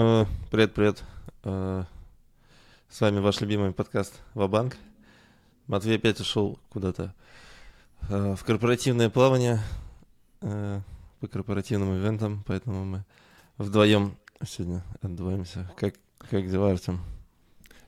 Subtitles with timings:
[0.00, 1.02] Э, Привет, привет.
[1.42, 1.82] Э,
[2.88, 4.76] С вами ваш любимый подкаст Вабанк.
[5.66, 7.12] Матвей опять ушел куда-то
[8.08, 9.58] э, в корпоративное плавание
[10.38, 13.04] по корпоративным ивентам, поэтому мы
[13.56, 14.16] вдвоем
[14.46, 15.68] сегодня отдуваемся.
[15.76, 15.96] Как,
[16.30, 17.00] как дела, Артем?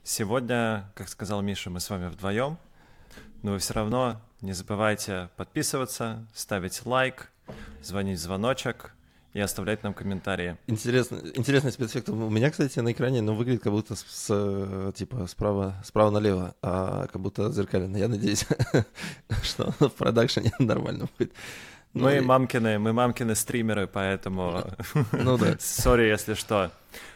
[0.03, 2.57] Сегодня, как сказал Миша, мы с вами вдвоем,
[3.41, 7.31] но вы все равно не забывайте подписываться, ставить лайк,
[7.81, 8.93] звонить звоночек
[9.33, 10.57] и оставлять нам комментарии.
[10.67, 15.27] Интересно, интересный спецэффект у меня, кстати, на экране, но выглядит как будто с, с, типа
[15.27, 17.97] справа, справа налево, а как будто зеркально.
[17.97, 18.45] Я надеюсь,
[19.43, 21.33] что в продакшене нормально будет.
[21.93, 24.63] Ну Мы и- мамкины, мы мамкины стримеры, поэтому...
[25.11, 25.55] Ну да.
[25.59, 26.71] Сори, если что.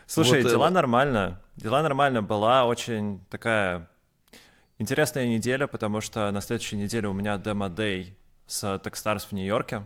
[0.06, 1.42] Слушай, Вот, э, дела нормально.
[1.56, 2.22] Дела нормально.
[2.22, 3.90] Была очень такая
[4.78, 9.84] интересная неделя, потому что на следующей неделе у меня демо-дей с Techstars в Нью-Йорке.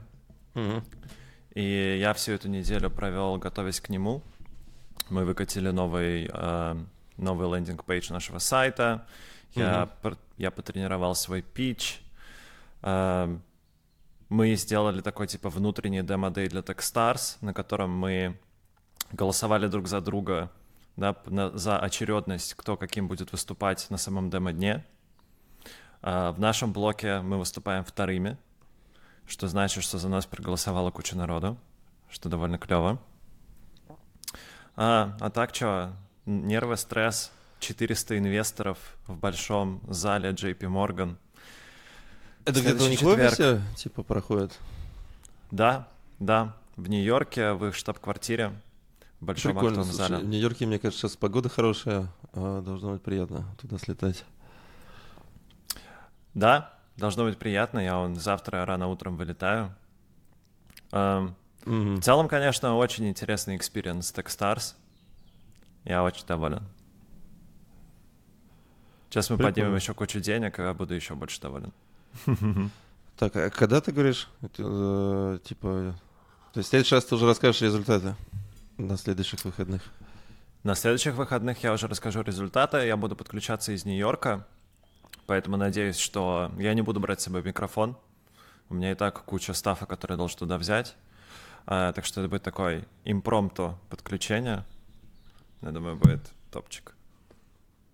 [0.56, 0.84] Мгм.
[1.56, 4.22] И я всю эту неделю провел, готовясь к нему.
[5.10, 6.76] Мы выкатили новый, э,
[7.18, 9.06] новый лендинг-пейдж нашего сайта.
[9.56, 12.02] Я, пр- я потренировал свой пич.
[12.84, 13.36] Э,
[14.30, 18.38] мы сделали такой типа внутренний демо-дей для Techstars, на котором мы
[19.12, 20.52] голосовали друг за друга
[20.96, 24.86] да, на- за очередность, кто каким будет выступать на самом демо-дне.
[26.02, 28.38] А, В нашем блоке мы выступаем вторыми,
[29.30, 31.58] что значит, что за нас проголосовала куча народу,
[32.10, 33.00] что довольно клево.
[34.76, 35.94] А, а так что,
[36.26, 38.78] нервы, стресс, 400 инвесторов
[39.08, 41.16] в большом зале JP Morgan.
[42.46, 43.34] Это где-то у них в четверг.
[43.34, 44.58] офисе, типа, проходит?
[45.52, 45.88] Да,
[46.20, 48.54] да, в Нью-Йорке, в их штаб-квартире,
[49.20, 50.24] в большом Прикольно, актовом слушай, зале.
[50.24, 54.24] в Нью-Йорке, мне кажется, сейчас погода хорошая, а, должно быть приятно туда слетать.
[56.34, 57.80] Да, должно быть приятно.
[57.80, 59.74] Я вон завтра рано утром вылетаю.
[60.92, 61.98] Эм, Мгм.
[61.98, 64.76] В целом, конечно, очень интересный experience Techstars.
[65.84, 66.64] Я очень доволен.
[69.10, 69.54] Сейчас мы Прикольно.
[69.56, 71.72] поднимем еще кучу денег, и я буду еще больше доволен.
[73.18, 75.94] Так, а когда ты говоришь, это, э, типа,
[76.54, 78.16] то есть в следующий раз ты уже расскажешь результаты
[78.78, 79.82] на следующих выходных?
[80.64, 82.78] На следующих выходных я уже расскажу результаты.
[82.86, 84.48] Я буду подключаться из Нью-Йорка,
[85.26, 87.98] поэтому надеюсь, что я не буду брать с собой микрофон.
[88.70, 90.96] У меня и так куча стафа, который я должен туда взять.
[91.66, 94.66] А, так что это будет такой импромту подключение.
[95.62, 96.22] Я думаю, будет
[96.52, 96.94] топчик.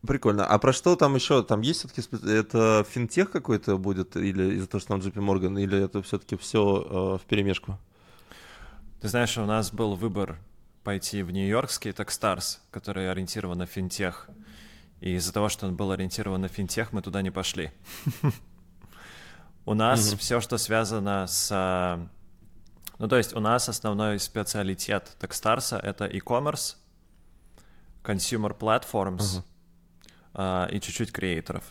[0.06, 0.46] Прикольно.
[0.46, 1.44] А про что там еще?
[1.44, 5.84] Там есть все-таки это финтех какой-то будет, или из-за того, что там JP Morgan, или
[5.84, 7.78] это все-таки все в перемешку?
[9.02, 10.38] Ты знаешь, у нас был выбор
[10.84, 14.30] пойти в нью-йоркский Techstars, который ориентирован на финтех.
[15.02, 17.72] И из-за того, что он был ориентирован на финтех, мы туда не пошли.
[19.66, 21.50] У нас все, что связано с...
[21.52, 22.08] а,
[23.00, 26.76] Ну, то есть у нас основной специалитет Techstars— это e-commerce,
[28.04, 29.44] consumer platforms
[30.34, 31.64] а, и чуть-чуть креаторов.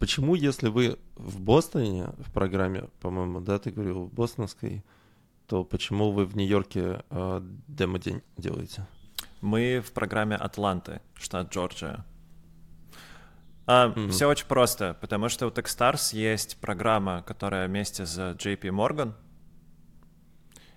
[0.00, 4.82] Почему, если вы в Бостоне, в программе, по-моему, да, ты говорил, в бостонской,
[5.46, 8.86] то почему вы в Нью-Йорке э, демо-день делаете?
[9.40, 12.04] Мы в программе Атланты, штат Джорджия.
[13.66, 14.10] А, Мгм.
[14.10, 19.14] Все очень просто, потому что у Techstars есть программа, которая вместе с JP Morgan,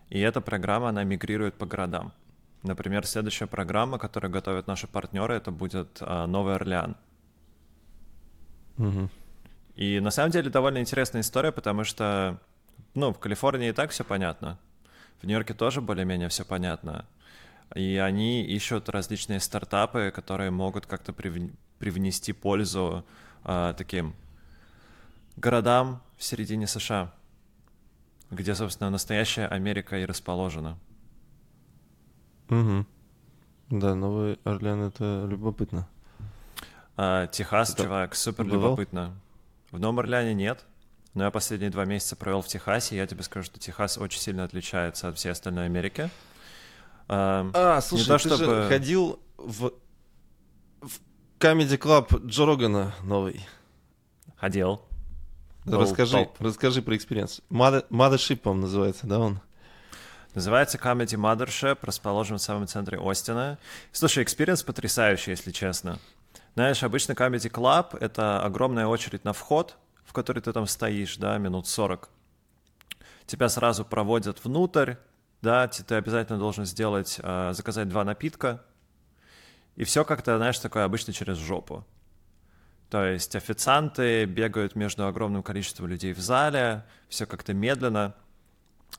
[0.09, 2.13] и эта программа, она мигрирует по городам.
[2.61, 6.95] Например, следующая программа, которую готовят наши партнеры, это будет а, Новый Орлеан.
[8.77, 9.09] Мгм.
[9.75, 12.39] И на самом деле довольно интересная история, потому что,
[12.93, 14.59] ну, в Калифорнии и так все понятно.
[15.19, 17.05] В Нью-Йорке тоже более-менее все понятно.
[17.75, 23.03] И они ищут различные стартапы, которые могут как-то прив- привнести пользу
[23.43, 24.15] а, таким
[25.35, 27.11] городам в середине США,
[28.29, 30.77] где, собственно, настоящая Америка и расположена.
[32.49, 32.85] Мгм.
[33.69, 35.87] Да, Новый Орлеан это любопытно.
[36.95, 39.15] А, Техас, Это чувак, супер любопытно.
[39.71, 40.63] В Новом Орлеане нет,
[41.15, 44.19] но я последние два месяца провел в Техасе, и я тебе скажу, что Техас очень
[44.19, 46.11] сильно отличается от всей остальной Америки.
[47.07, 49.71] А, А, слушай, то, ты же чтобы- ходил в,
[50.81, 50.99] в
[51.39, 53.45] Comedy Club Джо Рогана новый.
[54.37, 54.81] Ходил.
[55.65, 56.41] Был расскажи, топ.
[56.41, 57.41] расскажи про experience.
[57.49, 59.39] Mother- Mothership, по-моему, называется, да, он?
[60.33, 63.57] Называется Comedy Mothership, расположен в самом центре Остина.
[63.91, 65.99] Слушай, experience потрясающий, если честно.
[66.55, 71.37] Знаешь, обычно Comedy Club— это огромная очередь на вход, в которой ты там стоишь, да,
[71.37, 72.09] минут 40.
[73.25, 74.95] Тебя сразу проводят внутрь,
[75.43, 78.63] да, ты обязательно должен сделать, э, заказать два напитка,
[79.75, 81.85] и все как-то, знаешь, такое обычно через жопу.
[82.89, 88.15] То есть официанты бегают между огромным количеством людей в зале, все как-то медленно,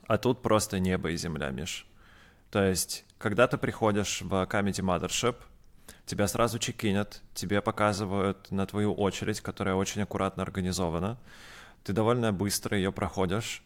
[0.06, 1.86] а тут просто небо и земля, Миш.
[2.50, 5.36] То есть когда ты приходишь в Comedy Mothership,
[6.04, 11.18] тебя сразу чекинят, тебе показывают на твою очередь, которая очень аккуратно организована.
[11.84, 13.62] Ты довольно быстро ее проходишь.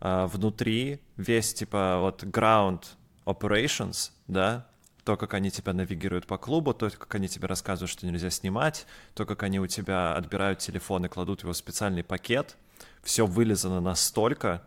[0.00, 2.84] А, внутри весь, типа, вот ground
[3.26, 4.66] operations, да,
[5.04, 8.86] то, как они тебя навигируют по клубу, то, как они тебе рассказывают, что нельзя снимать,
[9.14, 12.56] то, как они у тебя отбирают телефон и кладут его в специальный пакет,
[13.02, 14.62] все вылезано настолько,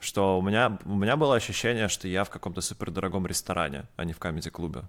[0.00, 4.12] что у меня, у меня было ощущение, что я в каком-то супердорогом ресторане, а не
[4.12, 4.82] в комедий-клубе.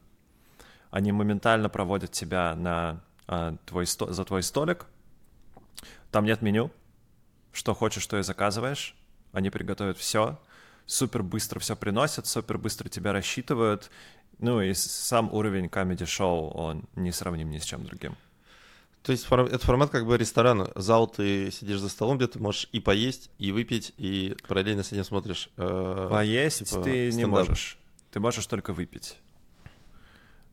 [0.89, 4.85] Они моментально проводят тебя на, а, твой сто, за твой столик.
[6.11, 6.71] Там нет меню.
[7.51, 8.95] Что хочешь, то и заказываешь.
[9.35, 10.39] Они приготовят все.
[10.85, 13.91] Супер быстро все приносят, супер быстро тебя рассчитывают.
[14.39, 18.15] Ну и сам уровень комедий-шоу, он не сравним ни с чем другим.
[19.03, 20.71] То есть это формат как бы ресторана.
[20.75, 24.93] Зал, ты сидишь за столом, где ты можешь и поесть, и выпить, и параллельно с
[24.93, 25.49] этим смотришь.
[25.57, 27.17] Э, поесть типа, ты стендап.
[27.17, 27.77] не можешь.
[28.11, 29.17] Ты можешь только выпить.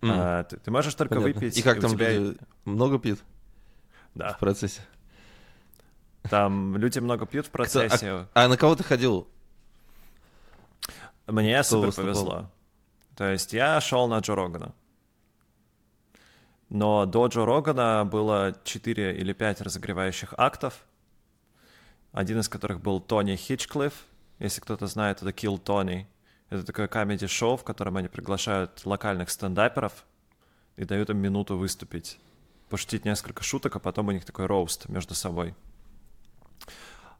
[0.01, 0.11] Mm.
[0.13, 1.41] А, ты, ты можешь только Понятно.
[1.41, 1.57] выпить.
[1.57, 2.13] И как и там тебя...
[2.13, 3.21] люди много пьют?
[4.17, 4.33] Да.
[4.35, 4.83] В процессе.
[6.29, 7.97] Там люди много пьют в процессе.
[7.97, 9.27] Кто, а, а на кого ты ходил?
[11.27, 12.05] Мне Кто супер выступал?
[12.05, 12.51] повезло.
[13.17, 14.75] То есть я шел на Джо Рогана.
[16.69, 20.87] Но до Джо Рогана было 4 или 5 разогревающих актов,
[22.13, 23.93] один из которых был Тони Хичклифф.
[24.39, 26.07] Если кто-то знает, это Kill Tony.
[26.49, 30.05] Это такое комедий-шоу, в котором они приглашают локальных стендаперов
[30.77, 32.19] и дают им минуту выступить,
[32.69, 35.55] пошутить несколько шуток, а потом у них такой роуст между собой.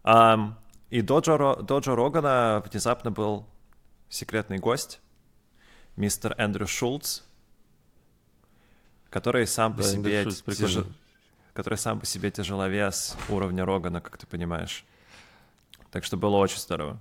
[0.05, 3.47] И до Джо, до Джо Рогана внезапно был
[4.09, 5.01] секретный гость,
[5.97, 7.23] мистер Эндрю Шулц,
[9.09, 10.85] который сам по да, себе тяж...
[11.55, 14.85] который сам по себе тяжеловес уровня Рогана, как ты понимаешь.
[15.91, 16.99] Так что было очень здорово.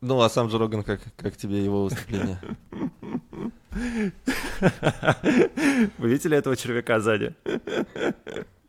[0.00, 2.40] Ну, а сам же Роган, как, как тебе его выступление?
[5.98, 7.34] Вы видели этого червяка сзади?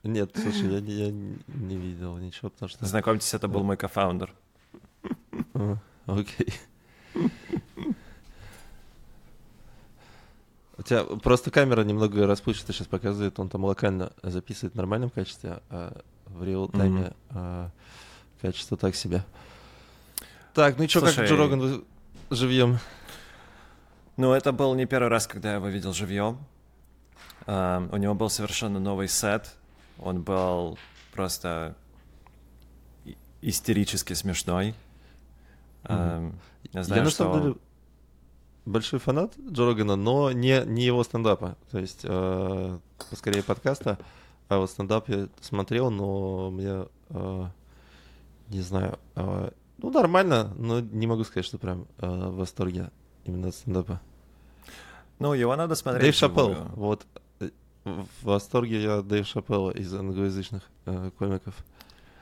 [0.03, 2.85] Нет, слушай, я, я не видел ничего, потому что...
[2.85, 4.33] Знакомьтесь, это был мой кофаундер.
[6.05, 6.53] Окей.
[10.77, 15.61] У тебя просто камера немного расплывчато сейчас показывает, он там локально записывает в нормальном качестве,
[15.69, 17.13] а в реал-тайме mm-hmm.
[17.29, 17.69] а,
[18.41, 19.23] качество так себе.
[20.53, 21.85] Так, ну и что, как Джо Роган
[22.29, 22.79] живьем?
[24.17, 26.39] Ну, это был не первый раз, когда я его видел живьем.
[27.45, 29.53] Uh, у него был совершенно новый сет.
[29.99, 30.77] Он был
[31.13, 31.75] просто
[33.41, 34.73] истерически смешной.
[35.83, 36.33] Mm-hmm.
[36.71, 37.25] Я знаю, я, что...
[37.25, 37.55] На самом деле,
[38.65, 41.57] большой фанат Джо Рогана, но не, не его стендапа.
[41.71, 42.79] То есть, э,
[43.13, 43.97] скорее подкаста.
[44.47, 47.45] А вот стендап я смотрел, но мне, э,
[48.49, 52.91] не знаю, э, ну, нормально, но не могу сказать, что прям э, в восторге
[53.25, 54.01] именно от стендапа.
[55.19, 56.03] Ну, его надо смотреть.
[56.03, 57.05] Дэйв Шапелл, вот.
[57.83, 61.53] В восторге я Дэйв Шапелла из англоязычных э, комиков.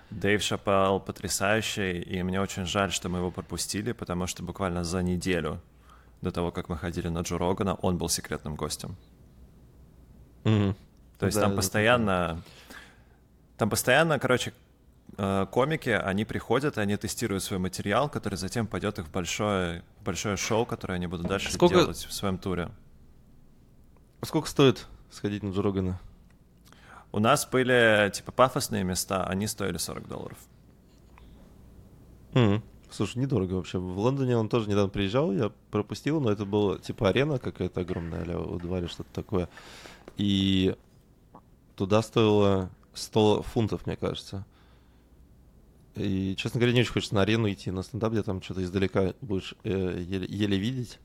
[0.10, 5.04] Дэйв Шапелл потрясающий, и мне очень жаль, что мы его пропустили, потому что буквально за
[5.04, 5.62] неделю
[6.22, 8.96] до того, как мы ходили на Джо Рогана, он был секретным гостем.
[10.44, 10.76] Mm-hmm.
[11.20, 12.42] То есть да, там постоянно...
[13.58, 14.54] Там постоянно, короче,
[15.18, 20.38] э, комики, они приходят, они тестируют свой материал, который затем пойдет их в большое, большое
[20.38, 21.76] шоу, которое они будут дальше Сколько...
[21.76, 22.70] делать в своем туре.
[24.24, 26.00] Сколько стоит сходить на Джо Рогана?
[27.12, 30.38] У нас были, типа, пафосные места, они стоили 40 долларов.
[32.34, 32.62] Mm-hmm.
[32.90, 33.78] Слушай, недорого вообще.
[33.80, 38.26] В Лондоне он тоже недавно приезжал, я пропустил, но это было типа арена какая-то огромная,
[38.28, 39.50] а у Дваре что-то такое.
[40.18, 40.76] И
[41.76, 44.46] туда стоило 100 фунтов, мне кажется.
[45.96, 49.14] И, честно говоря, не очень хочется на арену идти, на стендап, где там что-то издалека
[49.22, 51.00] будешь э, еле, еле видеть.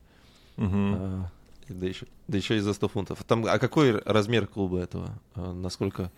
[0.57, 0.69] Угу.
[0.73, 1.31] А,
[1.73, 3.23] да, еще, да еще и за 100 фунтов.
[3.23, 5.19] Там, а какой размер клуба этого?
[5.35, 6.11] А, насколько,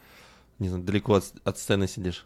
[0.60, 2.25] не знаю, далеко от, от сцены сидишь?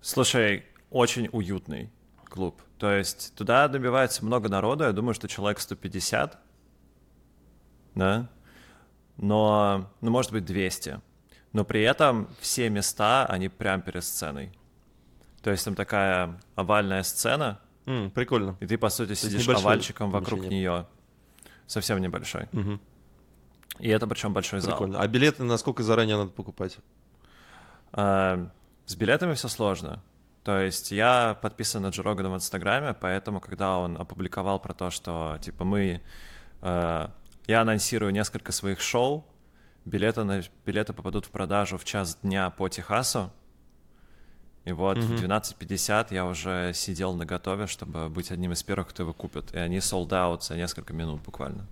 [0.00, 1.90] Слушай, очень уютный
[2.24, 2.60] клуб.
[2.78, 6.38] То есть туда добивается много народу, я думаю, что человек 150,
[7.94, 8.30] да,
[9.16, 11.00] но, ну, может быть, 200.
[11.52, 14.52] Но при этом все места, они прямо перед сценой.
[15.42, 17.60] То есть там такая овальная сцена.
[17.86, 18.56] Mm, прикольно.
[18.60, 20.86] И ты, по сути, сидишь овальчиком вокруг нее.
[21.70, 22.48] Совсем небольшой.
[22.52, 22.80] Угу.
[23.78, 24.94] И это причем большой Прикольно.
[24.94, 25.02] зал.
[25.02, 26.78] А билеты насколько заранее надо покупать?
[27.92, 28.50] А,
[28.86, 30.02] с билетами все сложно.
[30.42, 34.90] То есть я подписан на Джо Рогана в Инстаграме, поэтому, когда он опубликовал про то,
[34.90, 36.02] что, типа, мы...
[36.60, 37.08] Э,
[37.46, 39.24] я анонсирую несколько своих шоу,
[39.84, 43.30] билеты, на, билеты попадут в продажу в час дня по Техасу,
[44.70, 45.16] И вот mm-hmm.
[45.16, 49.52] в 12.50 я уже сидел на готове, чтобы быть одним из первых, кто его купит.
[49.52, 51.66] И они sold out за несколько минут буквально.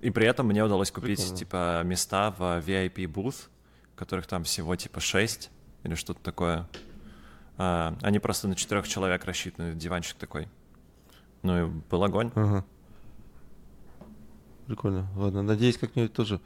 [0.00, 1.36] И при этом мне удалось купить, Прикольно.
[1.36, 3.48] типа, места в VIP booth,
[3.96, 5.50] которых там всего, типа, 6
[5.82, 6.66] или что-то такое.
[7.58, 10.48] А, они просто на четырех человек рассчитаны, диванчик такой.
[11.42, 12.32] Ну и был огонь.
[12.34, 12.64] Ага.
[14.68, 15.06] Прикольно.
[15.16, 16.40] Ладно, надеюсь, как-нибудь тоже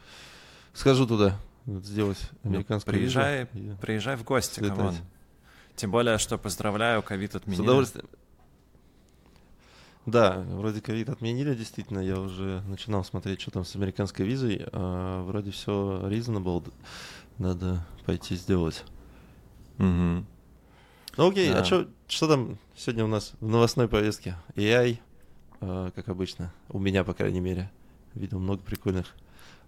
[0.73, 3.77] схожу туда сделать американскую ну, приезжай, визу.
[3.79, 4.95] Приезжай в гости, come on.
[5.75, 7.61] Тем более, что поздравляю, ковид отменили.
[7.61, 8.09] С удовольствием.
[10.07, 11.99] Да, вроде ковид отменили, действительно.
[11.99, 14.67] Я уже начинал смотреть, что там с американской визой.
[14.73, 16.73] А вроде все reasonable.
[17.39, 18.85] Надо пойти сделать.
[19.79, 20.25] Угу.
[21.17, 21.61] Ну окей, а да.
[21.61, 24.37] а что, что там сегодня у нас в новостной повестке?
[24.55, 24.99] AI,
[25.61, 27.71] э, как обычно, у меня, по крайней мере.
[28.15, 29.15] Видел много прикольных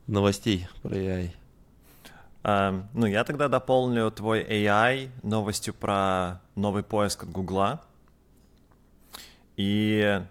[0.06, 1.30] новостей про AI.
[2.44, 7.82] Uh, ну, я тогда дополню твой AI новостью про новый поиск от Гугла.
[9.56, 10.22] И,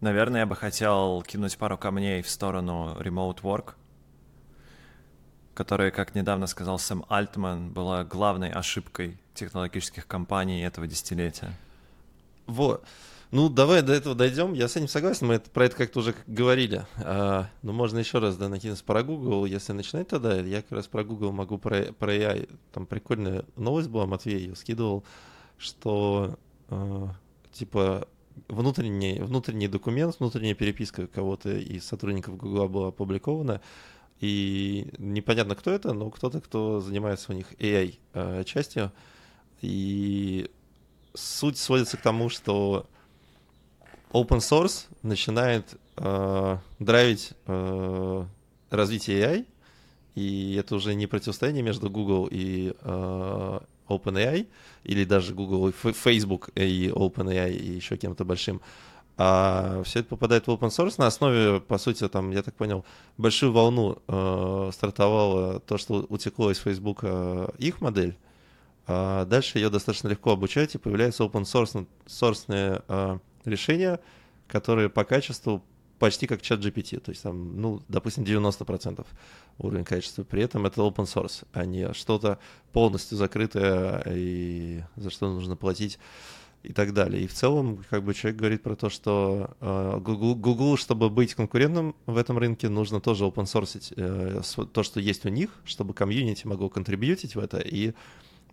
[0.00, 3.74] наверное, я бы хотел кинуть пару камней в сторону remote work,
[5.54, 11.52] которая, как недавно сказал Сэм Альтман, была главной ошибкой технологических компаний этого десятилетия.
[12.46, 12.84] Вот.
[13.32, 14.52] Ну, давай до этого дойдем.
[14.52, 16.84] Я с этим согласен, мы это, про это как-то уже говорили.
[16.98, 19.46] А, но можно еще раз да, накинуться про Google.
[19.46, 22.50] Если начинать тогда, я как раз про Google могу про, про AI.
[22.72, 25.02] Там прикольная новость была, Матвей ее скидывал,
[25.56, 27.08] что а,
[27.52, 28.06] типа
[28.48, 33.62] внутренний, внутренний документ, внутренняя переписка кого-то из сотрудников Google была опубликована,
[34.20, 38.84] и непонятно, кто это, но кто-то, кто занимается у них AI-частью.
[38.84, 38.92] А,
[39.62, 40.50] и
[41.14, 42.86] суть сводится к тому, что
[44.12, 48.24] open source начинает э, драйвить э,
[48.70, 49.46] развитие AI,
[50.14, 54.46] и это уже не противостояние между Google и э, OpenAI,
[54.84, 58.60] или даже Google и Facebook и OpenAI и еще кем-то большим,
[59.16, 60.94] а все это попадает в open source.
[60.98, 62.84] На основе, по сути, там, я так понял,
[63.18, 68.16] большую волну э, стартовало то, что утекло из Facebook э, их модель,
[68.86, 74.00] а дальше ее достаточно легко обучать, и появляются open source, source э, решения,
[74.48, 75.62] которые по качеству
[75.98, 79.06] почти как чат GPT, то есть там, ну, допустим, 90%
[79.58, 80.24] уровень качества.
[80.24, 82.40] При этом это open source, а не что-то
[82.72, 86.00] полностью закрытое и за что нужно платить
[86.64, 87.22] и так далее.
[87.22, 91.34] И в целом, как бы человек говорит про то, что э, Google, Google, чтобы быть
[91.34, 95.94] конкурентным в этом рынке, нужно тоже open source э, то, что есть у них, чтобы
[95.94, 97.94] комьюнити могло контрибьютить в это и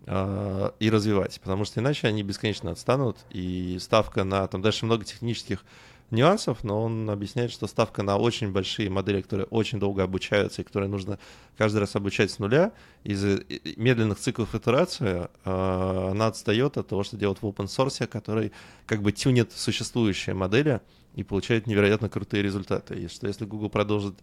[0.06, 5.62] и развивать, потому что иначе они бесконечно отстанут, и ставка на, там дальше много технических
[6.10, 10.64] нюансов, но он объясняет, что ставка на очень большие модели, которые очень долго обучаются и
[10.64, 11.18] которые нужно
[11.56, 12.72] каждый раз обучать с нуля,
[13.04, 13.42] из-за
[13.76, 18.52] медленных циклов итерации а, она отстает от того, что делают в open source, который
[18.86, 20.80] как бы тюнит существующие модели
[21.14, 22.94] и получает невероятно крутые результаты.
[22.94, 24.14] И что если Google продолжит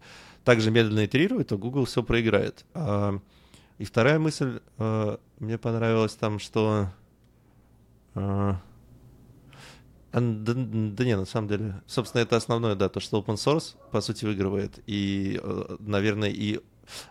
[0.44, 2.64] также медленно итерировать, то Google все проиграет.
[3.78, 6.88] И вторая мысль, э, мне понравилась там, что...
[8.14, 8.54] Э,
[10.12, 14.00] да, да не, на самом деле, собственно, это основное, да, то, что open source, по
[14.00, 14.80] сути, выигрывает.
[14.86, 16.60] И, э, наверное, и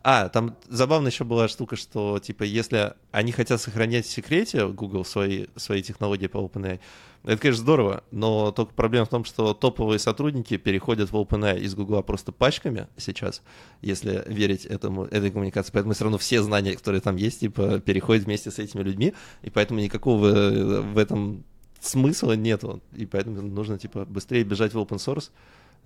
[0.03, 5.05] а, там забавно еще была штука, что, типа, если они хотят сохранять в секрете Google
[5.05, 6.79] свои, свои технологии по OpenAI,
[7.23, 11.75] это, конечно, здорово, но только проблема в том, что топовые сотрудники переходят в OpenAI из
[11.75, 13.41] Google просто пачками сейчас,
[13.81, 15.71] если верить этому, этой коммуникации.
[15.73, 19.49] Поэтому все равно все знания, которые там есть, типа, переходят вместе с этими людьми, и
[19.49, 21.43] поэтому никакого э, в этом
[21.81, 22.81] смысла нету.
[22.95, 25.29] И поэтому нужно, типа, быстрее бежать в open source,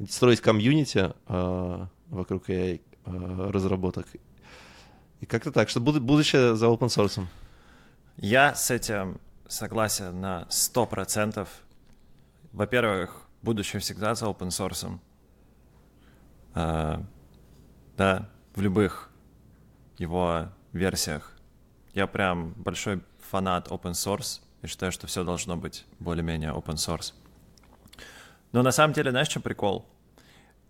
[0.10, 4.08] строить комьюнити э, вокруг AI, разработок.
[5.20, 7.26] И как-то так, что будущее за open source.
[8.18, 11.48] Я с этим согласен на 100%.
[12.52, 15.00] Во-первых, будущее всегда за open source.
[16.54, 17.04] А,
[17.98, 19.10] да, в любых
[19.98, 21.38] его версиях.
[21.94, 27.14] Я прям большой фанат open source и считаю, что все должно быть более-менее open source.
[28.52, 29.86] Но на самом деле, знаешь, что прикол?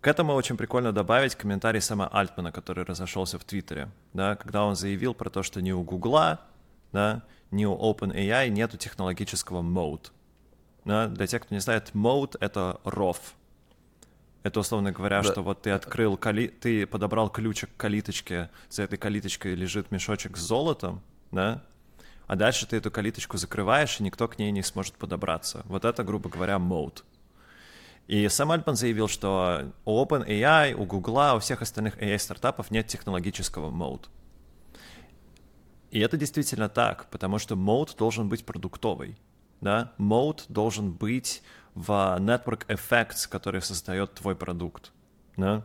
[0.02, 4.74] К этому очень прикольно добавить комментарий Сэма Альтмана, который разошелся в Твиттере, да, когда он
[4.74, 6.40] заявил про то, что ни у Гугла,
[6.90, 10.10] да, ни у OpenAI нету технологического mode.
[10.84, 13.16] Да, для тех, кто не знает, mode— это ROV.
[14.42, 15.30] Это, условно говоря, да.
[15.30, 16.48] что вот ты открыл, кали...
[16.48, 21.62] ты подобрал ключик к калиточке, за этой калиточкой лежит мешочек с золотом, да,
[22.26, 25.62] а дальше ты эту калиточку закрываешь, и никто к ней не сможет подобраться.
[25.66, 27.04] Вот это, грубо говоря, mode.
[28.08, 33.70] И сам Альпан заявил, что у OpenAI, у Google, у всех остальных AI-стартапов нет технологического
[33.70, 34.10] мод.
[35.90, 39.16] И это действительно так, потому что мод должен быть продуктовый.
[39.60, 39.92] Да?
[39.98, 41.42] Мод должен быть
[41.74, 41.90] в
[42.20, 44.92] network effects, который создает твой продукт.
[45.36, 45.64] Да?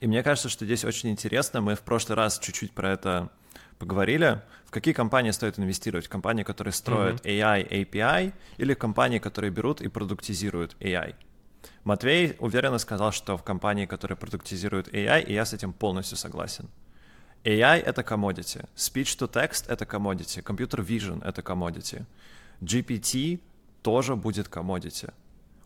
[0.00, 1.60] И мне кажется, что здесь очень интересно.
[1.60, 3.30] Мы в прошлый раз чуть-чуть про это
[3.78, 4.42] поговорили.
[4.66, 6.06] В какие компании стоит инвестировать?
[6.06, 7.68] В компании, которые строят mm-hmm.
[7.68, 11.14] AI, API, или компании, которые берут и продуктизируют AI?
[11.84, 16.68] Матвей уверенно сказал, что в компании, которые продуктизируют AI, и я с этим полностью согласен.
[17.44, 22.04] AI— это commodity, speech-to-text— это commodity, computer vision— это commodity,
[22.60, 23.40] GPT
[23.82, 25.12] тоже будет commodity.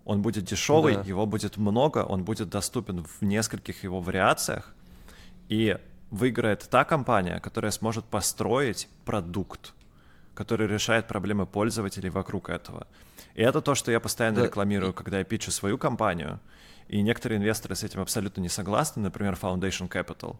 [0.04, 1.02] Он будет дешевый, да.
[1.02, 4.72] его будет много, он будет доступен в нескольких его вариациях,
[5.48, 5.76] и
[6.10, 9.74] выиграет та компания, которая сможет построить продукт,
[10.37, 12.87] который решает проблемы пользователей вокруг этого.
[13.35, 14.45] И это то, что я постоянно да.
[14.45, 16.38] рекламирую, когда я питчу свою компанию,
[16.88, 20.37] и некоторые инвесторы с этим абсолютно не согласны, например, Foundation Capital,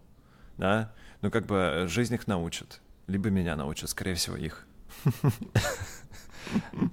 [0.59, 4.67] да, ну как бы жизнь их научит, либо меня научат, скорее всего, их.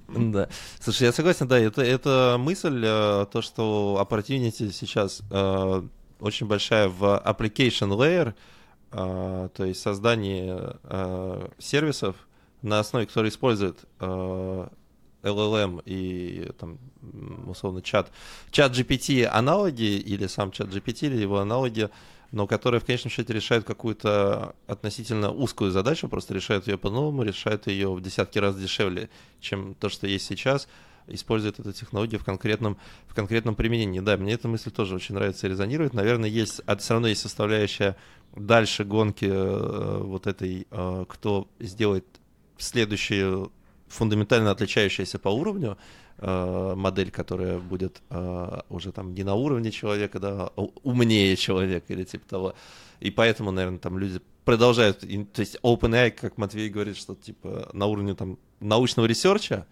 [0.08, 0.48] Да.
[0.80, 5.82] Слушай, я согласен, да, это, это мысль, э, то, что opportunity сейчас э,
[6.18, 8.34] очень большая в application layer,
[8.90, 10.76] э, то есть создание
[11.60, 12.16] сервисов,
[12.64, 16.78] на основе которых используют LLM и там,
[17.46, 18.10] условно чат,
[18.50, 21.90] чат GPT аналоги или сам чат GPT или его аналоги,
[22.32, 27.66] но которые в конечном счете решают какую-то относительно узкую задачу, просто решают ее по-новому, решают
[27.66, 29.08] ее в десятки раз дешевле,
[29.40, 30.66] чем то, что есть сейчас,
[31.06, 34.00] используют эту технологию в конкретном, в конкретном применении.
[34.00, 35.92] Да, мне эта мысль тоже очень нравится и резонирует.
[35.92, 37.94] Наверное, есть, а все равно есть составляющая
[38.34, 42.06] дальше гонки э, вот этой, э, кто сделает
[42.58, 43.52] следующую
[43.88, 45.76] фундаментально отличающаяся по уровню,
[46.18, 51.92] Э, модель, которая будет э, уже там не на уровне человека, да, а умнее человека
[51.92, 52.54] или типа того.
[53.00, 57.86] И поэтому, наверное, там люди продолжают, то есть OpenAI, как Матвей говорит, что типа на
[57.86, 59.66] уровне там научного research а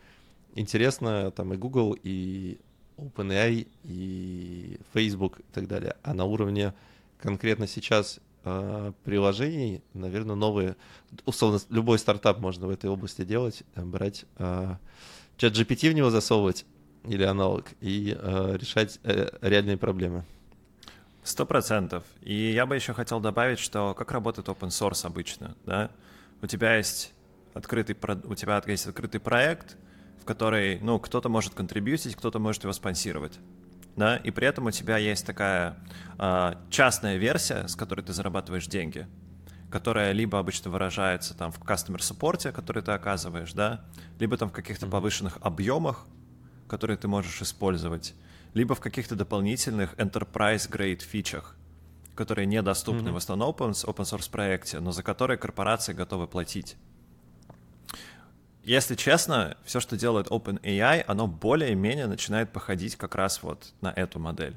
[0.57, 2.59] интересно там и Google, и
[2.97, 5.95] OpenAI, и Facebook и так далее.
[6.03, 6.75] А на уровне
[7.19, 10.77] конкретно сейчас приложений, наверное, новые,
[11.27, 14.25] условно, любой стартап можно в этой области делать, брать
[15.37, 16.65] ChatGPT в него засовывать
[17.05, 20.25] или аналог и э, решать э, реальные проблемы.
[21.25, 22.05] Сто процентов.
[22.21, 25.91] И я бы еще хотел добавить, что как работает open source обычно, да?
[26.41, 27.13] У тебя есть
[27.55, 29.77] открытый, у тебя есть открытый проект,
[30.21, 33.39] в который, ну, кто-то может контрибьютить, кто-то может его спонсировать,
[33.97, 34.17] да?
[34.17, 35.77] И при этом у тебя есть такая
[36.19, 39.07] э, частная версия, с которой ты зарабатываешь деньги,
[39.71, 43.85] которая либо обычно выражается там в support, который ты оказываешь, да,
[44.19, 46.07] либо там в каких-то повышенных объемах,
[46.69, 48.15] которые ты можешь использовать,
[48.55, 51.57] либо в каких-то дополнительных enterprise grade фичах,
[52.15, 53.13] которые недоступны mm-hmm.
[53.13, 56.77] в основном open, open source проекте, но за которые корпорации готовы платить.
[58.63, 64.19] Если честно, все, что делает OpenAI, оно более-менее начинает походить как раз вот на эту
[64.19, 64.57] модель.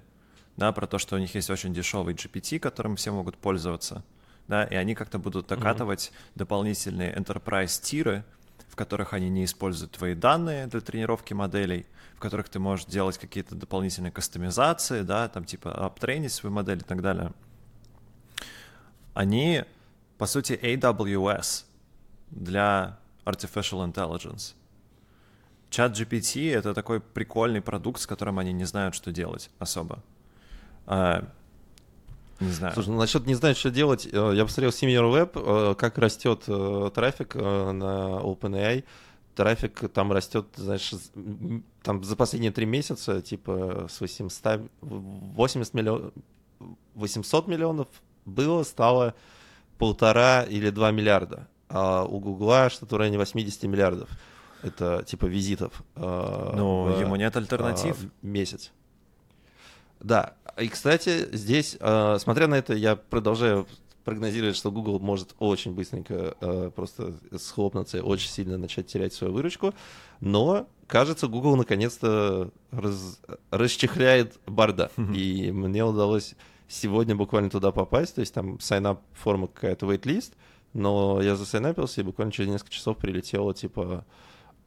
[0.57, 4.03] Да, про то, что у них есть очень дешевый GPT, которым все могут пользоваться—
[4.47, 6.31] да, и они как-то будут докатывать mm-hmm.
[6.35, 8.23] дополнительные enterprise тиры,
[8.69, 13.17] в которых они не используют твои данные для тренировки моделей, в которых ты можешь делать
[13.17, 17.31] какие-то дополнительные кастомизации, да, там типа аптрейнить свою модель и так далее.
[19.13, 19.63] Они,
[20.17, 21.65] по сути, AWS
[22.31, 24.53] для Artificial Intelligence.
[25.69, 30.03] Чат GPT— это такой прикольный продукт, с которым они не знают, что делать особо.
[30.85, 31.27] А,
[32.39, 32.73] не знаю.
[32.73, 36.43] Слушай, ну насчет не знаю, что делать, э, я посмотрел Similar Web, э, как растет
[36.47, 38.83] э, трафик на OpenAI.
[39.35, 40.93] Трафик там растет, знаешь,
[41.83, 46.13] там за последние три месяца, типа с 800, 80 миллионов,
[46.93, 47.87] 800 миллионов
[48.25, 49.13] было, стало
[49.77, 51.49] полтора или два миллиарда.
[51.69, 54.09] А у Гугла что-то в районе 80 миллиардов.
[54.61, 55.83] Это типа визитов.
[55.95, 57.97] Ну, в, ему нет альтернатив.
[58.21, 58.71] Месяц.
[59.99, 63.67] Да, и, кстати, здесь, э, смотря на это, я продолжаю
[64.05, 69.33] прогнозировать, что Google может очень быстренько э, просто схлопнуться и очень сильно начать терять свою
[69.33, 69.73] выручку.
[70.21, 74.91] Но, кажется, Google наконец-то раз, расчехляет барда.
[75.13, 76.35] И мне удалось
[76.67, 78.15] сегодня буквально туда попасть.
[78.15, 80.33] То есть там сайнап форма какая-то waitlist,
[80.75, 84.05] но я засайнапился, и буквально через несколько часов прилетело, типа,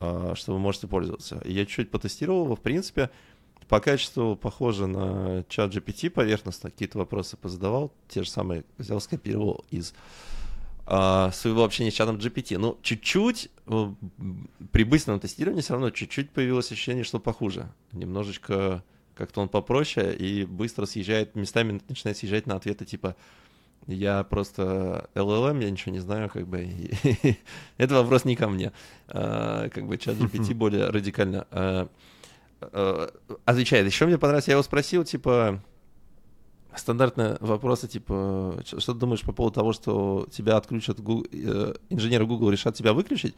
[0.00, 1.40] э, что вы можете пользоваться.
[1.44, 3.10] Я чуть-чуть потестировал его, в принципе,
[3.68, 9.66] по качеству похоже на чат GPT поверхностно, какие-то вопросы позадавал, те же самые взял, скопировал
[9.70, 9.92] из
[10.86, 12.56] а, своего общения с чатом GPT.
[12.56, 13.94] Ну, чуть-чуть, э,
[14.72, 17.70] при быстром тестировании все равно чуть-чуть появилось ощущение, что похуже.
[17.92, 18.82] Немножечко
[19.14, 23.16] как-то он попроще и быстро съезжает, местами начинает съезжать на ответы типа
[23.88, 26.68] Я просто LLM, я ничего не знаю, как бы.
[27.78, 28.72] Это вопрос не ко мне.
[29.08, 31.88] А, как бы чат GPT более радикально а,
[32.60, 33.10] а,
[33.46, 33.86] отвечает.
[33.86, 35.62] Еще мне понравилось, я его спросил, типа,
[36.76, 42.26] стандартные вопросы, типа, что ты думаешь по поводу того, что тебя отключат, Google, э, инженеры
[42.26, 43.34] Google решат тебя выключить?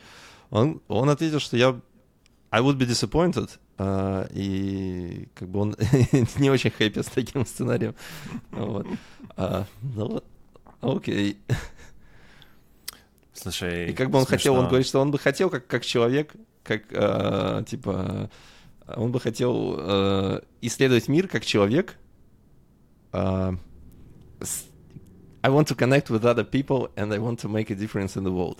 [0.50, 1.80] Он, он ответил, что я
[2.50, 5.76] I would be disappointed, uh, и как бы он
[6.38, 7.94] не очень хэппи с таким сценарием.
[8.50, 8.88] Вот.
[9.36, 10.20] Uh, ну
[10.80, 11.38] окей.
[13.32, 14.36] Слушай, И как бы он смешно.
[14.36, 18.28] хотел, он говорит, что он бы хотел как, как человек, как, uh, типа,
[18.86, 21.96] он бы хотел uh, исследовать мир как человек.
[23.12, 23.56] Uh,
[25.42, 28.24] I want to connect with other people and I want to make a difference in
[28.24, 28.58] the world.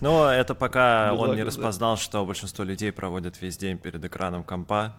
[0.00, 4.96] Ну, это пока он не распознал, что большинство людей проводят весь день перед экраном компа,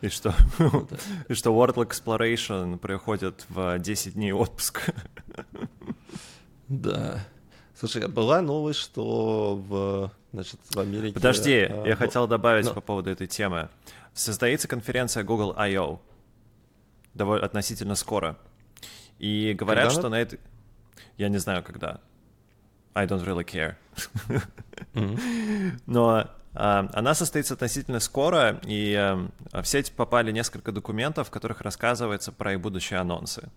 [0.00, 0.34] и что,
[1.28, 4.94] и что World Exploration приходит в 10 дней отпуска.
[6.68, 7.20] Да.
[7.74, 11.14] Слушай, была новость, что в, значит, в Америке...
[11.14, 12.74] Подожди, а, я хотел добавить но...
[12.74, 13.68] по поводу этой темы.
[14.14, 16.00] Состоится конференция Google I.O.
[17.14, 18.36] довольно относительно скоро.
[19.18, 20.00] И говорят, когда?
[20.00, 20.38] что на это...
[21.16, 22.00] Я не знаю, когда.
[22.94, 23.76] I don't really care.
[25.86, 31.60] Но э, она состоится относительно скоро, и э, в сеть попали несколько документов, в которых
[31.60, 33.48] рассказывается про их будущие анонсы.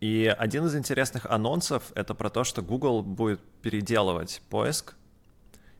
[0.00, 4.94] И один из интересных анонсов— это про то, что Google будет переделывать поиск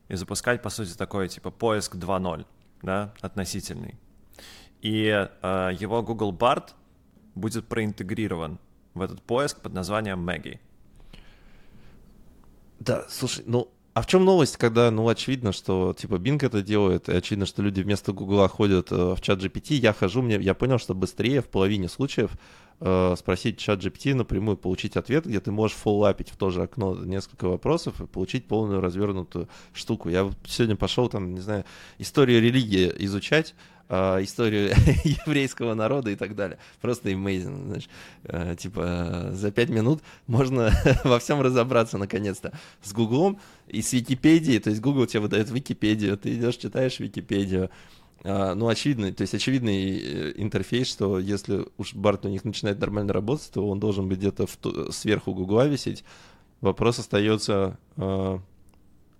[0.07, 2.45] и запускать, по сути, такой типа поиск 2.0,
[2.83, 3.95] да, относительный.
[4.81, 6.73] И э, его Google Bard
[7.33, 8.59] будет проинтегрирован
[8.93, 10.59] в этот поиск под названием Maggie.
[12.79, 17.09] Да, слушай, ну, а в чем новость, когда, ну, очевидно, что, типа, Bing это делает,
[17.09, 20.53] и очевидно, что люди вместо Гугла ходят э, в чат GPT, я хожу, мне, я
[20.53, 22.31] понял, что быстрее в половине случаев
[22.81, 26.95] э, спросить чат GPT напрямую, получить ответ, где ты можешь фоллапить в то же окно
[26.95, 30.09] несколько вопросов и получить полную развернутую штуку.
[30.09, 31.63] Я сегодня пошел, там, не знаю,
[31.99, 33.53] историю религии изучать,
[33.87, 34.69] э, историю
[35.03, 36.57] еврейского народа и так далее.
[36.81, 37.89] Просто amazing, знаешь.
[38.23, 40.71] Э, типа за пять минут можно
[41.03, 42.51] во всем разобраться наконец-то.
[42.81, 47.65] С Гуглом и с Википедией, то есть Google тебе выдает Википедию, ты идешь, читаешь Википедию,
[47.65, 47.69] а,
[48.23, 53.13] ну, очевидно, то есть очевидный э, интерфейс, что если уж Барт у них начинает нормально
[53.13, 56.03] работать, то он должен быть где-то в, сверху Гугла висеть.
[56.61, 58.39] Вопрос остается, э,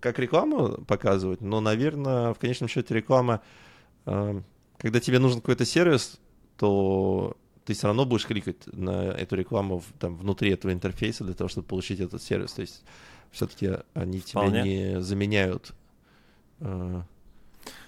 [0.00, 3.40] как рекламу показывать, но, наверное, в конечном счете реклама
[4.06, 4.40] э,
[4.82, 6.18] когда тебе нужен какой-то сервис,
[6.56, 11.46] то ты все равно будешь кликать на эту рекламу там, внутри этого интерфейса для того,
[11.46, 12.52] чтобы получить этот сервис.
[12.54, 12.82] То есть
[13.30, 14.62] все-таки они тебя Вполне.
[14.62, 15.72] не заменяют.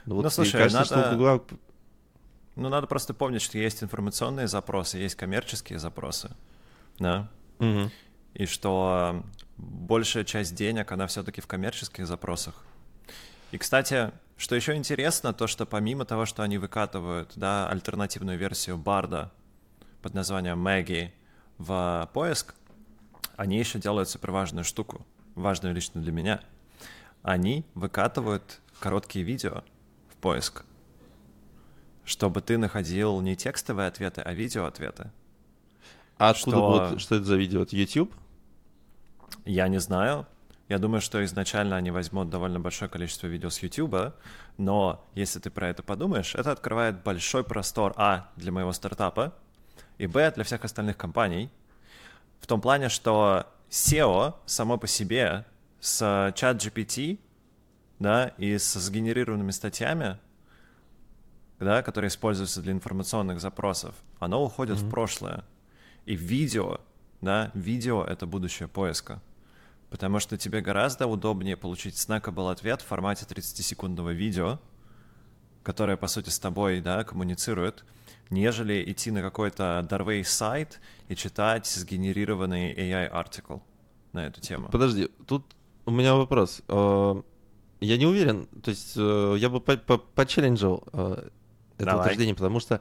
[0.04, 1.08] Э, ну, вот ну слушай, кажется, надо...
[1.08, 1.44] что Google...
[2.56, 6.30] Ну, надо просто помнить, что есть информационные запросы, есть коммерческие запросы,
[6.98, 7.28] да?
[7.58, 7.90] Угу.
[8.34, 9.24] И что
[9.56, 12.64] большая часть денег, она все-таки в коммерческих запросах.
[13.50, 18.78] И, кстати, что еще интересно, то что помимо того, что они выкатывают да, альтернативную версию
[18.78, 19.32] Барда
[20.02, 21.10] под названием Maggie
[21.58, 22.54] в поиск,
[23.36, 26.40] они еще делают супер важную штуку, важную лично для меня.
[27.22, 29.62] Они выкатывают короткие видео
[30.24, 30.64] поиск,
[32.06, 35.10] чтобы ты находил не текстовые ответы, а видео ответы.
[36.16, 36.70] А откуда что...
[36.70, 37.60] будет, что это за видео?
[37.60, 38.14] Это YouTube?
[39.44, 40.26] Я не знаю.
[40.70, 44.14] Я думаю, что изначально они возьмут довольно большое количество видео с YouTube,
[44.56, 49.34] но если ты про это подумаешь, это открывает большой простор, а, для моего стартапа,
[49.98, 51.50] и, б, для всех остальных компаний,
[52.40, 55.44] в том плане, что SEO само по себе
[55.80, 57.18] с чат GPT,
[58.04, 60.18] да, и с сгенерированными статьями,
[61.58, 64.86] да, которые используются для информационных запросов, оно уходит mm-hmm.
[64.86, 65.44] в прошлое.
[66.06, 66.80] И видео,
[67.20, 69.20] да, видео— это будущее поиска
[69.94, 74.58] потому что тебе гораздо удобнее получить snackable ответ в формате 30-секундного видео,
[75.62, 77.84] которое, по сути, с тобой, да, коммуницирует,
[78.28, 83.58] нежели идти на какой-то Darway сайт и читать сгенерированный AI-артикл
[84.12, 84.68] на эту тему.
[84.72, 85.44] Подожди, тут
[85.86, 86.60] у меня вопрос.
[87.84, 91.28] Э, я не уверен, то есть э, я бы почелленджил э,
[91.76, 92.02] это Давай.
[92.02, 92.80] утверждение, потому что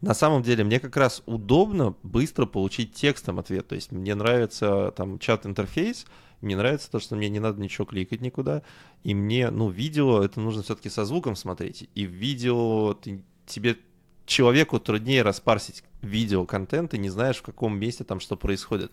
[0.00, 3.68] на самом деле мне как раз удобно быстро получить текстом ответ.
[3.68, 6.04] То есть мне нравится там чат-интерфейс,
[6.42, 8.62] мне нравится то, что мне не надо ничего кликать никуда.
[9.02, 11.88] И мне, ну, видео, это нужно все-таки со звуком смотреть.
[11.94, 13.78] И в видео ты, тебе
[14.26, 18.92] человеку труднее распарсить видео-контент, и не знаешь, в каком месте там что происходит.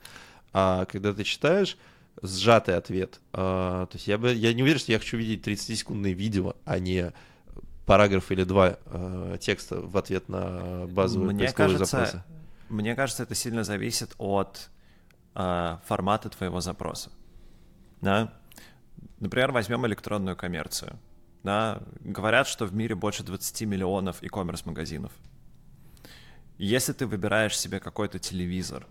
[0.53, 1.77] А когда ты читаешь,
[2.21, 3.19] сжатый ответ.
[3.33, 6.79] А, то есть я, бы, я не уверен, что я хочу видеть 30-секундные видео, а
[6.79, 7.11] не
[7.85, 12.23] параграф или два а, текста в ответ на базовые мне кажется, запросы.
[12.69, 14.69] мне кажется, это сильно зависит от
[15.35, 17.11] э, формата твоего запроса.
[18.01, 18.33] Да?
[19.19, 20.99] Например, возьмем электронную коммерцию.
[21.43, 21.81] Да?
[22.01, 25.11] Говорят, что в мире больше 20 миллионов e-commerce магазинов.
[26.57, 28.85] Если ты выбираешь себе какой-то телевизор,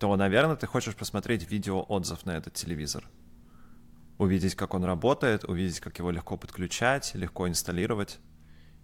[0.00, 3.04] то, наверное, ты хочешь посмотреть видео отзыв на этот телевизор.
[4.16, 8.18] Увидеть, как он работает, увидеть, как его легко подключать, легко инсталлировать.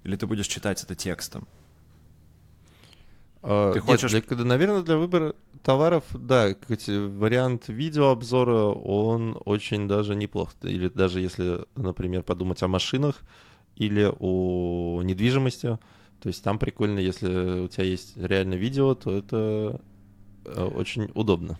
[0.04, 1.48] Или ты будешь читать это текстом.
[3.42, 4.12] А, ты хочешь...
[4.12, 10.52] Нет, для, наверное, для выбора товаров, да, вариант видеообзора, он очень даже неплох.
[10.60, 13.22] Или даже если, например, подумать о машинах
[13.74, 15.78] или о недвижимости,
[16.20, 19.80] то есть там прикольно, если у тебя есть реально видео, то это
[20.54, 21.58] очень удобно.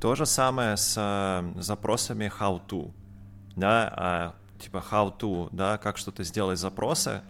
[0.00, 2.92] То же самое с э, запросами how to,
[3.54, 7.22] да, а, типа how to, да, как что-то сделать запросы,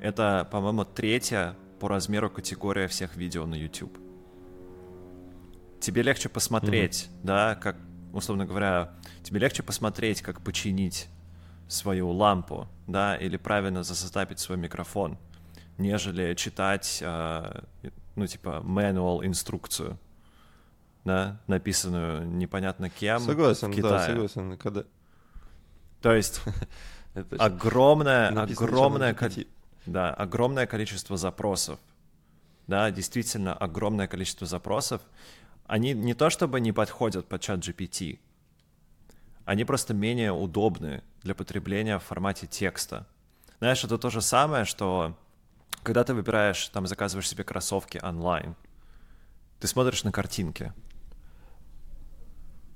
[0.00, 3.98] это, по-моему, третья по размеру категория всех видео на YouTube.
[5.80, 7.24] Тебе легче посмотреть, mm-hmm.
[7.24, 7.76] да, как,
[8.12, 11.08] условно говоря, тебе легче посмотреть, как починить
[11.68, 15.18] свою лампу, да, или правильно засетапить свой микрофон,
[15.76, 17.62] нежели читать, э,
[18.16, 19.98] ну, типа, manual инструкцию,
[21.04, 23.92] да, написанную непонятно кем согласен, в Китае.
[23.92, 24.84] Да, согласен, когда...
[26.00, 26.40] То есть
[27.38, 29.16] огромное, огромное
[29.86, 31.78] да, огромное количество запросов.
[32.66, 35.02] Да, действительно огромное количество запросов.
[35.66, 38.18] Они не то чтобы не подходят под чат GPT,
[39.44, 43.06] они просто менее удобны для потребления в формате текста.
[43.58, 45.16] Знаешь, это то же самое, что
[45.82, 48.56] когда ты выбираешь, там, заказываешь себе кроссовки онлайн,
[49.60, 50.72] ты смотришь на картинки.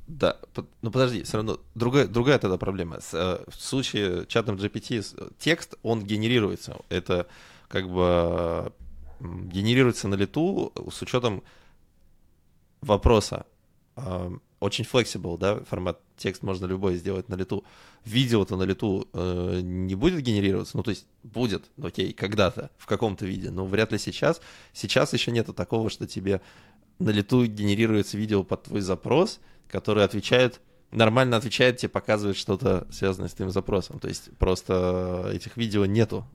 [0.08, 0.38] Да,
[0.80, 2.98] ну подожди, все равно другая, другая тогда проблема.
[3.12, 6.78] Э, в случае чатом GPT текст, он генерируется.
[6.88, 7.26] Это
[7.68, 8.72] как бы
[9.20, 11.42] генерируется на лету с учетом
[12.80, 13.44] вопроса.
[13.96, 17.64] Э, очень flexible, да, формат текст можно любой сделать на лету.
[18.06, 23.26] Видео-то на лету э, не будет генерироваться, ну то есть будет, окей, когда-то, в каком-то
[23.26, 24.40] виде, но вряд ли сейчас.
[24.72, 26.40] Сейчас еще нету такого, что тебе
[26.98, 33.28] на лету генерируется видео под твой запрос, который отвечает, нормально отвечает, тебе показывает что-то связанное
[33.28, 33.98] с твоим запросом.
[33.98, 36.26] То есть просто этих видео нету.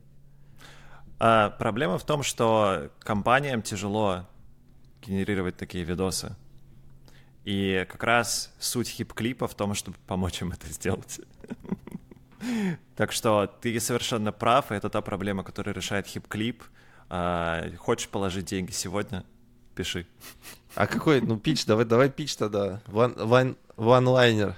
[1.20, 4.26] А проблема в том, что компаниям тяжело
[5.02, 6.36] генерировать такие видосы.
[7.46, 11.20] И как раз суть хип-клипа в том, чтобы помочь им это сделать.
[12.98, 16.62] Так что ты совершенно прав, и это та проблема, которая решает хип-клип.
[17.10, 19.24] А, хочешь положить деньги сегодня?
[19.76, 20.06] Пиши.
[20.76, 22.82] А какой, ну, пич, давай, давай пич тогда.
[22.88, 24.56] Ван, ван, ванлайнер.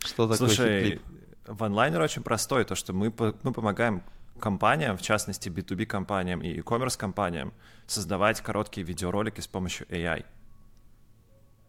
[0.00, 1.00] Что такое Слушай,
[1.46, 3.12] ванлайнер очень простой, то, что мы,
[3.42, 4.02] мы помогаем
[4.38, 7.52] компаниям, в частности B2B компаниям и e-commerce компаниям,
[7.86, 10.24] создавать короткие видеоролики с помощью AI.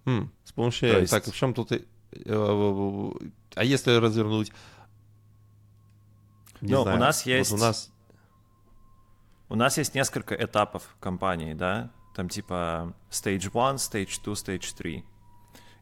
[0.06, 1.00] Хм, с помощью AI.
[1.02, 1.12] Есть...
[1.12, 1.72] Так, в чем тут...
[1.72, 1.80] Э,
[3.56, 4.52] а если развернуть...
[6.62, 6.98] Не ну, знаю.
[6.98, 7.52] у нас есть...
[7.52, 7.91] Вот у нас...
[9.50, 11.89] У нас есть несколько этапов компании, да?
[12.19, 15.05] Там типа stage 1, stage 2, stage 3.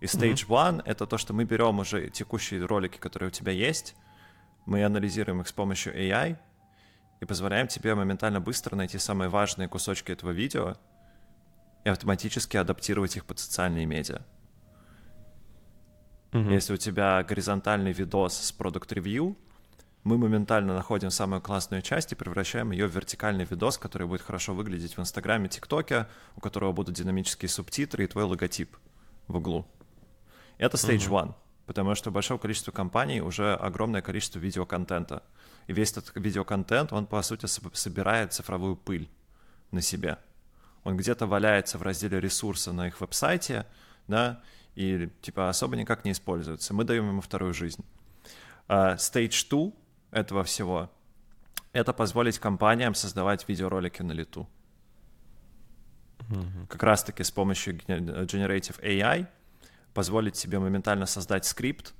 [0.01, 0.81] И stage 1 mm-hmm.
[0.85, 3.95] это то, что мы берем уже текущие ролики, которые у тебя есть,
[4.67, 6.37] мы анализируем их с помощью AI
[7.21, 10.77] и позволяем тебе моментально быстро найти самые важные кусочки этого видео
[11.83, 14.21] и автоматически адаптировать их под социальные медиа.
[16.33, 16.53] Mm-hmm.
[16.53, 19.35] Если у тебя горизонтальный видос с продукт ревью
[20.07, 24.53] мы моментально находим самую классную часть и превращаем ее в вертикальный видос, который будет хорошо
[24.53, 28.77] выглядеть в Инстаграме, ТикТоке, у которого будут динамические субтитры и твой логотип
[29.27, 29.67] в углу.
[30.57, 31.33] Это stage one,
[31.65, 35.23] потому что у большого количества компаний уже огромное количество видеоконтента.
[35.67, 39.09] И весь этот видеоконтент, он, по сути, собирает цифровую пыль
[39.71, 40.19] на себе.
[40.85, 43.65] Он где-то валяется в разделе ресурса на их веб-сайте,
[44.07, 44.41] да,
[44.73, 46.73] и типа особо никак не используется.
[46.73, 47.83] Мы даем ему вторую жизнь.
[48.69, 49.86] Uh, stage 2
[50.17, 50.89] этого всего,
[51.73, 54.49] это позволить компаниям создавать видеоролики на лету.
[56.29, 56.67] Mm-hmm.
[56.67, 59.27] Как раз-таки с помощью Generative AI
[59.93, 61.93] позволить себе моментально создать скрипт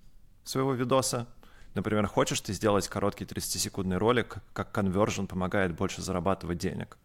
[0.44, 1.28] своего видоса.
[1.76, 6.98] Например, хочешь ты сделать короткий 30-секундный ролик, как conversion помогает больше зарабатывать денег.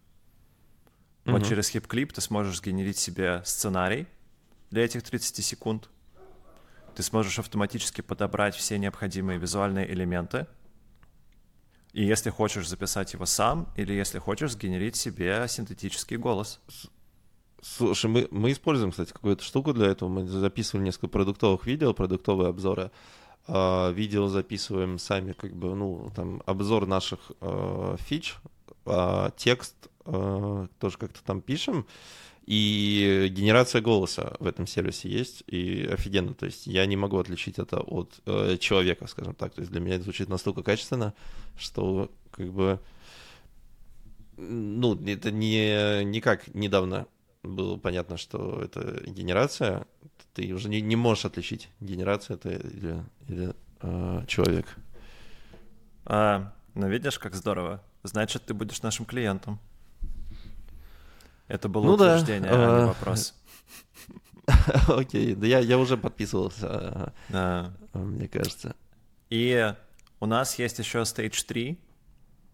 [1.25, 1.33] Mm-hmm.
[1.33, 4.09] Вот через HipClip ты сможешь сгенерить себе сценарий
[4.71, 5.91] для этих 30 секунд.
[6.95, 10.47] Ты сможешь автоматически подобрать все необходимые визуальные элементы—
[11.93, 16.61] и если хочешь записать его сам, или если хочешь сгенерить себе синтетический голос.
[17.61, 20.09] Слушай, мы, мы используем, кстати, какую-то штуку для этого.
[20.09, 22.91] Мы записывали несколько продуктовых видео, продуктовые обзоры.
[23.47, 28.37] А, видео записываем сами, как бы, ну, там, обзор наших а, фич,
[28.85, 29.75] а, текст
[30.07, 31.87] э, тоже как-то там пишем,
[32.45, 36.35] и генерация голоса в этом сервисе есть, и офигенно.
[36.35, 39.55] То есть я не могу отличить это от э, человека, скажем так.
[39.55, 41.15] То есть для меня это звучит настолько качественно,
[41.57, 42.81] что как бы...
[44.37, 47.07] Ну, это не, не как недавно
[47.43, 49.87] было понятно, что это генерация.
[50.35, 54.67] Ты уже не, не можешь отличить, генерация это или, или э, человек.
[56.05, 57.83] А, ну, видишь, как здорово.
[58.03, 59.61] Значит, ты будешь нашим клиентом.
[61.53, 62.79] Это было ну, утверждение, да.
[62.79, 63.35] а не вопрос.
[64.89, 67.75] Окей, да я, я уже подписывался, да.
[67.93, 68.75] мне кажется.
[69.29, 69.75] И
[70.19, 71.79] у нас есть еще Stage 3.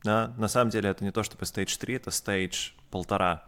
[0.03, 0.35] Да?
[0.37, 3.45] На самом деле это не то чтобы Stage 3, это Stage полтора.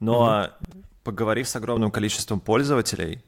[0.00, 0.84] Но mm-hmm.
[1.02, 3.24] поговорив с огромным количеством пользователей,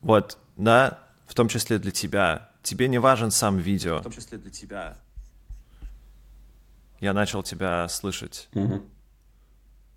[0.00, 4.00] вот, да, в том числе для тебя, тебе не важен сам видео.
[4.00, 4.96] В том числе для тебя.
[6.98, 8.48] Я начал тебя слышать.
[8.50, 8.95] Mm-hmm.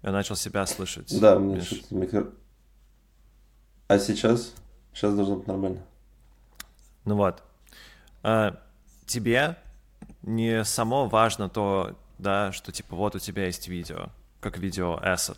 [0.01, 1.19] Я начал себя слышать.
[1.19, 2.31] Да, мне микро...
[3.87, 4.53] А сейчас?
[4.93, 5.81] Сейчас должно быть нормально.
[7.05, 7.43] Ну вот.
[8.23, 8.61] А,
[9.05, 9.57] тебе
[10.21, 14.09] не само важно то, да, что типа вот у тебя есть видео,
[14.39, 15.37] как видео asset.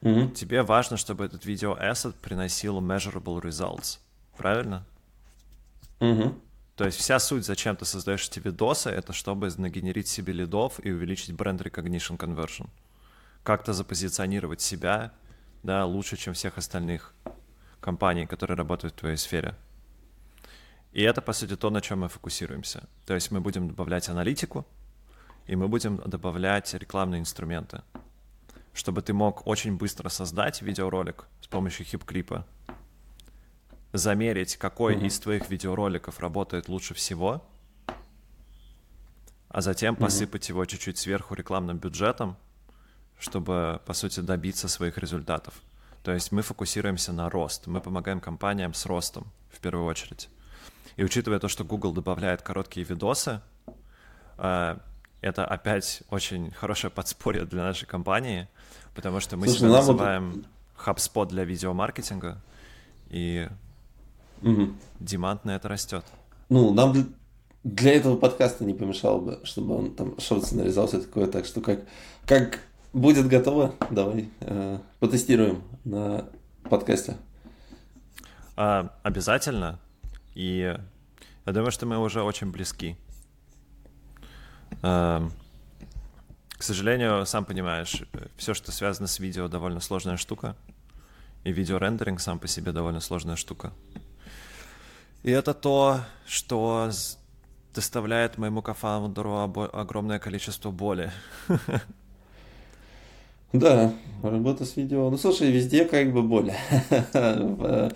[0.00, 0.32] Mm-hmm.
[0.32, 3.98] Тебе важно, чтобы этот видео asset приносил measurable results.
[4.36, 4.84] Правильно?
[6.00, 6.34] Mm-hmm.
[6.76, 10.90] То есть вся суть, зачем ты создаешь эти видосы, это чтобы нагенерить себе лидов и
[10.90, 12.68] увеличить бренд recognition conversion
[13.42, 15.12] как-то запозиционировать себя,
[15.62, 17.14] да, лучше, чем всех остальных
[17.80, 19.54] компаний, которые работают в твоей сфере.
[20.92, 22.88] И это, по сути, то, на чем мы фокусируемся.
[23.06, 24.66] То есть мы будем добавлять аналитику,
[25.46, 27.82] и мы будем добавлять рекламные инструменты,
[28.72, 32.46] чтобы ты мог очень быстро создать видеоролик с помощью хип-клипа,
[33.92, 35.06] замерить, какой mm-hmm.
[35.06, 37.44] из твоих видеороликов работает лучше всего,
[39.48, 40.00] а затем mm-hmm.
[40.00, 42.36] посыпать его чуть-чуть сверху рекламным бюджетом,
[43.22, 45.54] чтобы, по сути, добиться своих результатов.
[46.02, 50.28] То есть мы фокусируемся на рост, мы помогаем компаниям с ростом в первую очередь.
[50.96, 53.40] И учитывая то, что Google добавляет короткие видосы,
[54.38, 54.76] э,
[55.20, 58.48] это опять очень хорошее подспорье для нашей компании,
[58.92, 60.44] потому что мы Слушай, себя называем
[60.76, 60.98] вот...
[60.98, 62.42] HubSpot для видеомаркетинга,
[63.08, 63.48] и
[64.42, 64.72] угу.
[64.98, 66.04] демант на это растет.
[66.48, 66.92] Ну, нам
[67.62, 71.60] для этого подкаста не помешало бы, чтобы он там шорты нарезал все такое, так что
[71.60, 71.84] как,
[72.26, 72.58] как
[72.92, 73.74] Будет готово.
[73.90, 76.26] Давай э, потестируем на
[76.68, 77.16] подкасте.
[78.54, 79.78] А, обязательно.
[80.34, 80.76] И
[81.46, 82.98] я думаю, что мы уже очень близки.
[84.82, 85.26] А,
[86.50, 88.02] к сожалению, сам понимаешь,
[88.36, 90.54] все, что связано с видео, довольно сложная штука.
[91.44, 93.72] И видеорендеринг сам по себе довольно сложная штука.
[95.22, 96.90] И это то, что
[97.74, 99.34] доставляет моему кофаундеру
[99.72, 101.10] огромное количество боли.
[103.52, 105.10] Да, работа с видео.
[105.10, 106.52] Ну, слушай, везде как бы боль.
[107.12, 107.92] в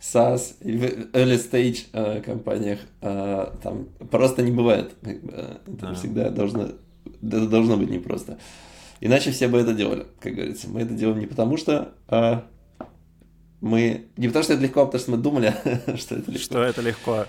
[0.00, 0.82] SaaS и в
[1.14, 4.92] early stage э, компаниях э, там просто не бывает.
[5.02, 5.94] Это да.
[5.94, 6.68] всегда должно,
[7.22, 8.38] это должно быть непросто.
[9.00, 10.68] Иначе все бы это делали, как говорится.
[10.68, 12.46] Мы это делаем не потому, что а
[13.60, 14.06] мы...
[14.16, 15.54] Не потому, что это легко, а потому что мы думали,
[15.96, 16.44] что это легко.
[16.44, 17.26] Что это легко.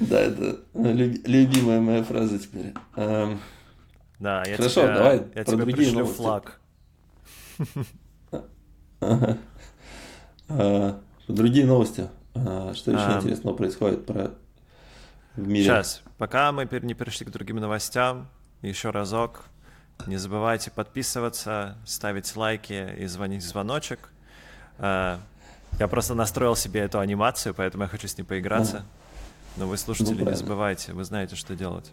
[0.00, 2.74] да, это любимая моя фраза теперь.
[4.18, 6.16] Да, я Хорошо, тебя, давай я тебе другие пришлю новости.
[6.16, 6.60] флаг.
[10.48, 12.08] А, другие новости.
[12.34, 14.30] А, что еще интересного происходит про
[15.34, 15.64] в мире?
[15.64, 18.28] Сейчас, пока мы не перешли к другим новостям,
[18.62, 19.44] еще разок.
[20.06, 24.10] Не забывайте подписываться, ставить лайки и звонить в звоночек.
[24.78, 25.18] А,
[25.78, 28.84] я просто настроил себе эту анимацию, поэтому я хочу с ней поиграться.
[29.56, 31.90] Но вы, слушатели, ну, не забывайте, вы знаете, что делать.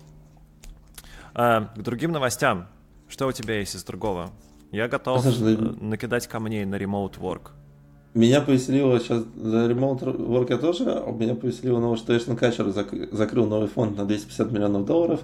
[1.35, 2.67] А, к другим новостям.
[3.07, 4.31] Что у тебя есть из другого?
[4.71, 7.51] Я готов Слушай, э, накидать камней на remote work.
[8.13, 12.67] Меня повеселило сейчас за remote work я тоже, а меня повеселило новость, что Эштон Качер
[12.67, 15.21] зак- закрыл новый фонд на 250 миллионов долларов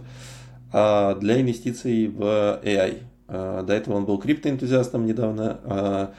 [0.73, 3.03] а, для инвестиций в AI.
[3.27, 5.59] А, до этого он был криптоэнтузиастом недавно.
[5.63, 6.13] А,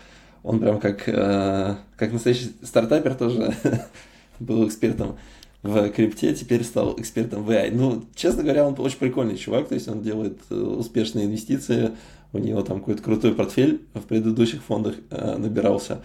[0.44, 3.52] он прям как, а, как настоящий стартапер тоже
[4.38, 5.16] был экспертом
[5.62, 7.70] в крипте, теперь стал экспертом в AI.
[7.72, 11.92] Ну, честно говоря, он очень прикольный чувак, то есть он делает э, успешные инвестиции,
[12.32, 16.02] у него там какой-то крутой портфель в предыдущих фондах э, набирался.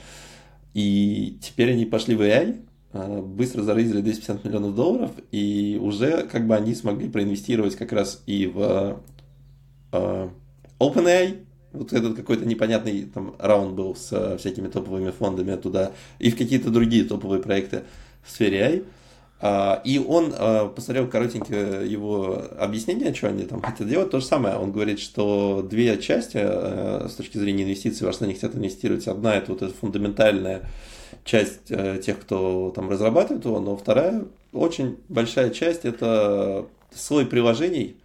[0.73, 2.59] И теперь они пошли в AI,
[2.91, 8.23] э, быстро зарызили 250 миллионов долларов, и уже как бы они смогли проинвестировать как раз
[8.25, 8.99] и в
[10.79, 11.37] OpenAI,
[11.71, 16.69] вот этот какой-то непонятный там раунд был с всякими топовыми фондами туда, и в какие-то
[16.69, 17.83] другие топовые проекты
[18.21, 18.85] в сфере AI.
[19.47, 24.09] А, и он а, посмотрел коротенькое его объяснение, что они там хотят делать.
[24.09, 24.55] То же самое.
[24.55, 29.07] Он говорит, что две части с точки зрения инвестиций, во что они хотят инвестировать.
[29.07, 30.63] Одна это вот эта фундаментальная
[31.23, 37.97] часть тех, кто там разрабатывает его, но вторая очень большая часть это слой приложений,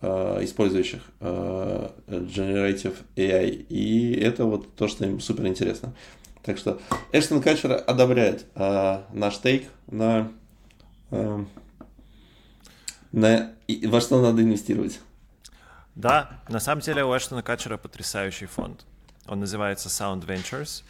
[0.00, 3.66] использующих Generative AI.
[3.68, 5.94] И это вот то, что им супер интересно.
[6.42, 6.78] Так что
[7.12, 10.32] Эштон Катчер одобряет наш тейк на
[11.10, 11.48] Эм,
[13.12, 13.52] на,
[13.84, 15.00] во что надо инвестировать.
[15.94, 18.84] Да, на самом деле у Эштона Катчера потрясающий фонд.
[19.26, 20.84] Он называется Sound Ventures.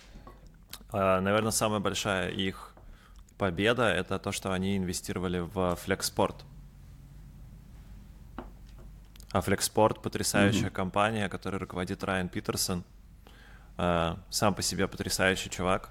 [0.91, 2.75] А, наверное, самая большая их
[3.39, 6.43] победа— это то, что они инвестировали в Flexport.
[9.31, 10.71] А Flexport— потрясающая mm-hmm.
[10.71, 12.85] компания, которой руководит Райан Питерсон.
[13.77, 15.91] А, сам по себе потрясающий чувак.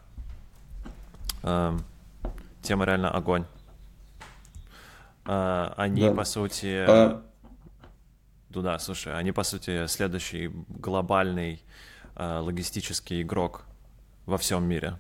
[1.44, 1.78] А,
[2.62, 3.46] тема реально огонь.
[5.26, 6.12] А, они, да.
[6.14, 6.86] по сути...
[6.88, 7.24] А...
[8.50, 11.62] Ну да, слушай, они, по сути, следующий глобальный
[12.16, 13.66] э, логистический игрок
[14.26, 14.98] во всем мире.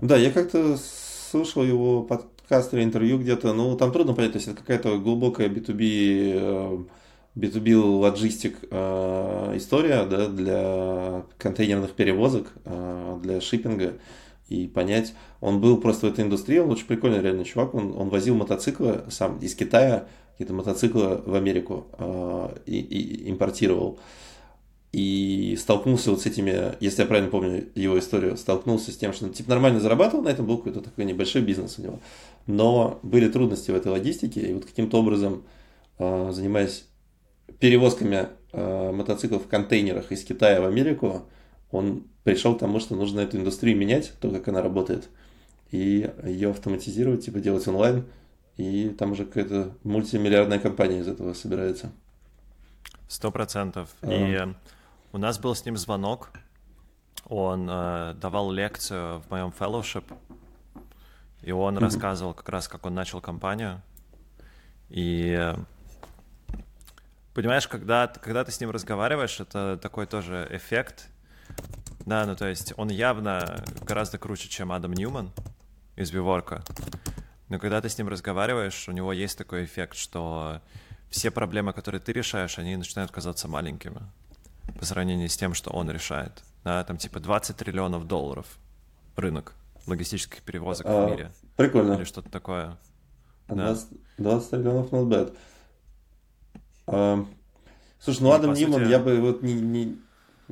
[0.00, 4.48] Да, я как-то слушал его подкаст или интервью где-то, ну, там трудно понять, то есть
[4.48, 6.86] это какая-то глубокая B2B,
[7.34, 13.94] B2B логистик э, история, да, для контейнерных перевозок, э, для шиппинга
[14.48, 15.14] и понять.
[15.40, 19.04] Он был просто в этой индустрии, он очень прикольный реально чувак, он, он возил мотоциклы
[19.08, 23.98] сам из Китая, какие-то мотоциклы в Америку э, и, и импортировал.
[24.92, 29.28] И столкнулся вот с этими, если я правильно помню его историю, столкнулся с тем, что
[29.30, 32.00] типа нормально зарабатывал на этом, был какой-то такой небольшой бизнес у него.
[32.46, 35.44] Но были трудности в этой логистике, и вот каким-то образом,
[35.98, 36.84] э, занимаясь
[37.58, 41.22] перевозками э, мотоциклов в контейнерах из Китая в Америку,
[41.72, 45.08] он пришел к тому, что нужно эту индустрию менять, то, как она работает,
[45.70, 48.04] и ее автоматизировать, типа делать онлайн,
[48.56, 51.90] и там уже какая-то мультимиллиардная компания из этого собирается.
[53.08, 53.94] Сто процентов.
[54.02, 54.38] И
[55.12, 56.30] у нас был с ним звонок,
[57.26, 60.04] он э, давал лекцию в моем fellowship,
[61.42, 61.80] и он mm-hmm.
[61.80, 63.82] рассказывал как раз, как он начал компанию.
[64.90, 65.54] И
[67.32, 71.08] понимаешь, когда, когда ты с ним разговариваешь, это такой тоже эффект,
[72.06, 75.30] да, ну то есть он явно гораздо круче, чем Адам Ньюман
[75.96, 76.62] из Виворка.
[77.48, 80.62] Но когда ты с ним разговариваешь, у него есть такой эффект, что
[81.10, 84.00] все проблемы, которые ты решаешь, они начинают казаться маленькими
[84.78, 86.42] по сравнению с тем, что он решает.
[86.64, 88.46] Да, там типа 20 триллионов долларов
[89.16, 89.54] рынок
[89.86, 91.32] логистических перевозок а, в мире.
[91.56, 91.94] Прикольно.
[91.94, 92.78] Или что-то такое.
[93.48, 93.96] 20, да.
[94.18, 95.36] 20 триллионов not bad.
[96.86, 97.24] А,
[97.98, 98.90] слушай, ну Адам Ньюман, сути...
[98.90, 99.98] я бы вот не, не,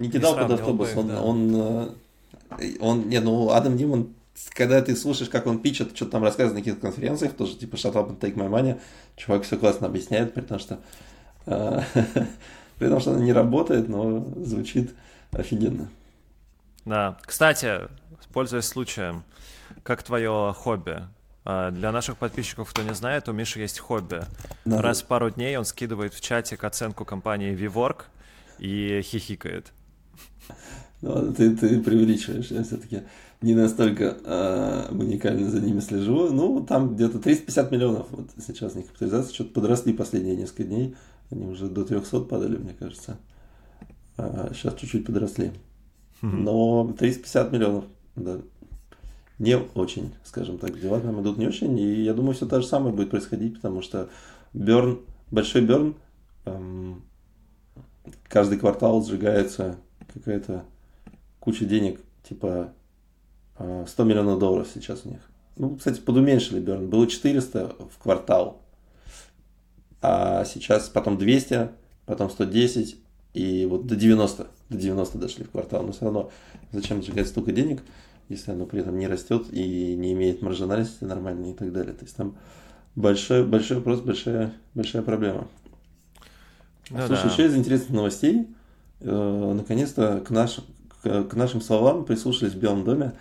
[0.01, 0.91] не кидал под автобус.
[0.97, 1.23] он, да.
[1.23, 1.95] он, он,
[2.59, 4.15] э, он, не, ну, Адам Димон,
[4.55, 7.93] когда ты слушаешь, как он пичет, что-то там рассказывает на каких-то конференциях, тоже типа shut
[7.93, 8.81] up and take my money,
[9.17, 10.81] чувак все классно объясняет, при том, что
[11.47, 11.83] э,
[12.79, 14.95] при том, что она не работает, но звучит
[15.33, 15.91] офигенно.
[16.85, 17.19] Да.
[17.23, 17.81] Кстати,
[18.33, 19.23] пользуясь случаем,
[19.83, 21.03] как твое хобби?
[21.45, 24.23] А, для наших подписчиков, кто не знает, у Миши есть хобби.
[24.65, 24.81] Да.
[24.81, 28.05] Раз в пару дней он скидывает в чатик оценку компании VWork
[28.59, 29.73] и хихикает.
[31.03, 33.03] Ну, ты, ты преувеличиваешь, я все-таки
[33.41, 36.31] не настолько э, уникально за ними слежу.
[36.31, 40.95] Ну, там где-то 350 миллионов вот сейчас не капитализация, что-то подросли последние несколько дней.
[41.31, 43.17] Они уже до 300 падали, мне кажется.
[44.19, 45.53] А сейчас чуть-чуть подросли.
[46.23, 47.85] Но 350 миллионов,
[48.15, 48.41] да,
[49.39, 51.79] не очень, скажем так, дела там идут не очень.
[51.79, 54.11] И я думаю, все то же самое будет происходить, потому что
[54.53, 55.95] Берн, большой Берн,
[56.45, 57.03] эм,
[58.29, 59.77] каждый квартал сжигается
[60.13, 60.65] какая-то
[61.41, 62.73] куча денег, типа
[63.57, 65.21] 100 а, миллионов долларов сейчас у них.
[65.57, 66.89] Ну, кстати, подуменьшили Берн.
[66.89, 68.63] Было 400 в квартал,
[70.01, 71.71] а сейчас потом 200,
[72.07, 72.97] потом 110
[73.35, 75.83] и вот до 90, до 90 дошли в квартал.
[75.83, 76.31] Но все равно
[76.73, 77.83] зачем сжигать столько денег,
[78.29, 81.93] если оно при этом не растет и не имеет маржинальности нормальной и так далее.
[81.93, 82.37] То есть там
[82.97, 85.49] большой, большой вопрос, большая, большая проблема.
[86.91, 87.33] Ну, Слушай, да.
[87.33, 88.49] еще из интересных новостей,
[89.01, 90.61] наконец-то к, наш,
[91.03, 93.13] к, к нашим словам прислушались в Белом доме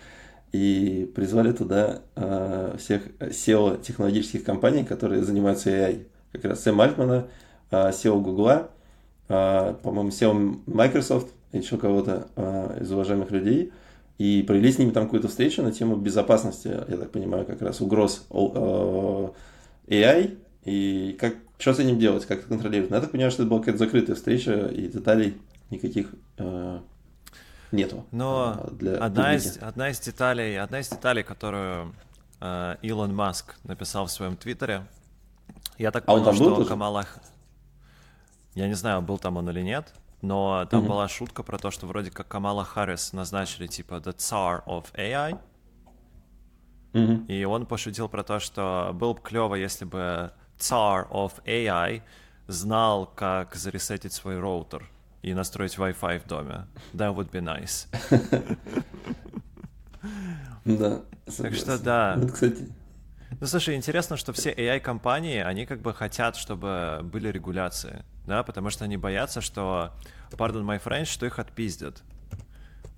[0.52, 6.06] и призвали туда э, всех SEO технологических компаний, которые занимаются AI.
[6.32, 7.28] Как раз Сэм Альтмана,
[7.70, 8.70] э, SEO Гугла,
[9.28, 13.72] э, по-моему, SEO Microsoft, еще кого-то э, из уважаемых людей.
[14.18, 17.80] И провели с ними там какую-то встречу на тему безопасности, я так понимаю, как раз
[17.80, 19.28] угроз э,
[19.88, 22.90] AI и как что с этим делать, как это контролировать?
[22.90, 25.36] Но я так понимаю, что это была какая-то закрытая встреча, и деталей
[25.70, 26.80] никаких э,
[27.72, 28.06] нету.
[28.10, 31.94] Но э, для одна, из, одна из деталей, одна из деталей, которую
[32.40, 34.86] э, Илон Маск написал в своем твиттере.
[35.78, 37.06] Я так а понял, что был Камала...
[38.54, 40.88] Я не знаю, был там он или нет, но там mm-hmm.
[40.88, 45.38] была шутка про то, что вроде как Камала Харрис назначили типа the Tsar of AI.
[46.92, 47.26] Mm-hmm.
[47.28, 52.02] И он пошутил про то, что было бы клево, если бы Tsar of AI
[52.48, 54.90] знал, как заресетить свой роутер
[55.22, 56.66] и настроить Wi-Fi в доме.
[56.94, 57.86] That would be nice.
[60.64, 61.00] Да.
[61.38, 62.14] Так что да.
[62.16, 62.68] Вот, кстати.
[63.40, 68.70] Ну, слушай, интересно, что все AI-компании, они как бы хотят, чтобы были регуляции, да, потому
[68.70, 69.92] что они боятся, что,
[70.32, 72.02] pardon my French, что их отпиздят.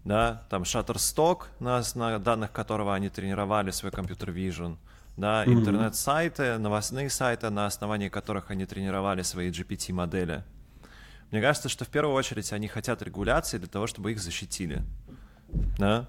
[0.04, 4.76] Да, там Shutterstock, на, на данных которого они тренировали свой компьютер Vision,
[5.16, 10.42] да, интернет-сайты, новостные сайты, на основании которых они тренировали свои GPT-модели.
[11.32, 14.82] Мне кажется, что в первую очередь они хотят регуляции для того, чтобы их защитили.
[15.78, 16.08] Да?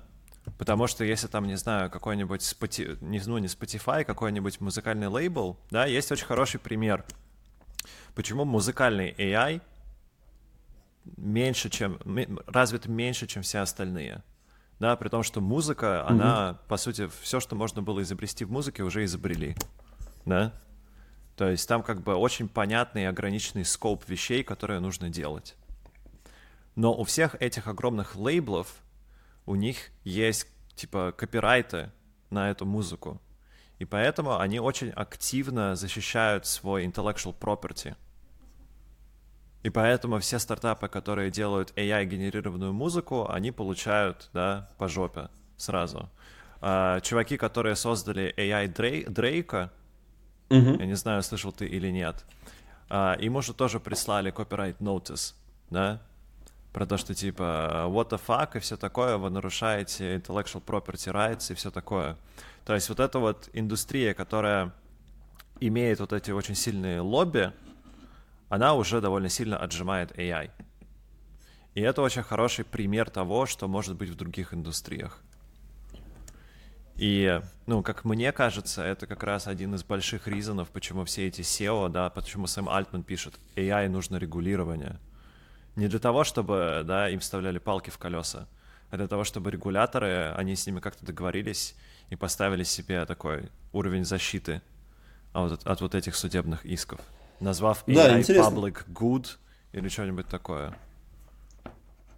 [0.58, 5.58] Потому что если там, не знаю, какой-нибудь, Spotify, не, ну, не Spotify, какой-нибудь музыкальный лейбл,
[5.72, 7.06] да, есть очень хороший пример.
[8.14, 9.62] Почему музыкальный AI
[11.16, 12.00] меньше, чем,
[12.46, 14.24] развит меньше, чем все остальные.
[14.80, 16.12] Да, при том, что музыка, mm-hmm.
[16.12, 19.56] она, по сути, все, что можно было изобрести в музыке, уже изобрели.
[20.26, 20.52] Да?
[21.36, 25.56] То есть там как бы очень понятный и ограниченный скоп вещей, которые нужно делать.
[26.76, 28.76] Но у всех этих огромных лейблов
[29.46, 31.92] у них есть типа копирайты
[32.30, 33.22] на эту музыку.
[33.80, 37.96] И поэтому они очень активно защищают свой intellectual property.
[39.64, 46.10] И поэтому все стартапы, которые делают AI-генерированную музыку, они получают, да, по жопе сразу.
[46.60, 48.68] А, чуваки, которые создали AI
[49.10, 49.72] Дрейка,
[50.56, 50.80] mm-hmm.
[50.80, 52.26] я не знаю, слышал ты или нет,
[52.90, 55.34] а, им уже тоже прислали copyright notice,
[55.70, 56.02] да,
[56.72, 61.52] про то, что типа what the fuck и все такое, вы нарушаете intellectual property rights
[61.52, 62.18] и все такое.
[62.66, 64.74] То есть вот эта вот индустрия, которая
[65.60, 67.52] имеет вот эти очень сильные лобби,
[68.50, 70.52] она уже довольно сильно отжимает AI.
[71.76, 75.22] И это очень хороший пример того, что может быть в других индустриях.
[76.96, 81.42] И, ну, как мне кажется, это как раз один из больших ризонов, почему все эти
[81.42, 85.00] SEO, да, почему Сэм Альтман пишет, AI нужно регулирование—
[85.76, 88.48] не для того, чтобы, да, им вставляли палки в колеса,
[88.92, 91.76] а для того, чтобы регуляторы, они с ними как-то договорились
[92.10, 94.62] и поставили себе такой уровень защиты
[95.34, 97.02] от, от вот этих судебных исков,
[97.40, 99.38] назвав AI да, Public Good
[99.72, 100.76] или что-нибудь такое.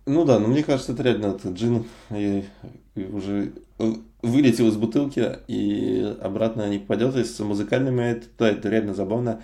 [0.06, 2.44] Ну да, но мне кажется, это реально это джин и,
[2.96, 3.54] и уже
[4.22, 7.16] вылетел из бутылки и обратно не попадет.
[7.16, 9.42] Если с музыкальными это, это реально забавно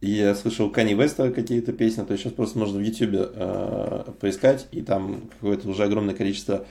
[0.00, 4.66] я слышал Кани Веста какие-то песни, то есть сейчас просто можно в YouTube э, поискать,
[4.72, 6.66] и там какое-то уже огромное количество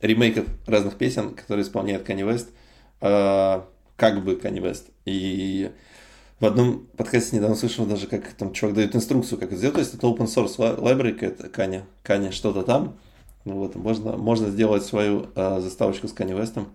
[0.00, 2.50] ремейков разных песен, которые исполняет Кани Вест,
[3.00, 3.60] э,
[3.96, 4.90] как бы Кани Вест.
[5.06, 5.70] И
[6.40, 9.74] в одном подкасте недавно слышал даже, как там чувак дает инструкцию, как это сделать.
[9.74, 12.96] То есть это open source library, это Кани, Кани что-то там.
[13.44, 16.72] Ну вот, можно, можно сделать свою э, заставочку с Кани Вестом.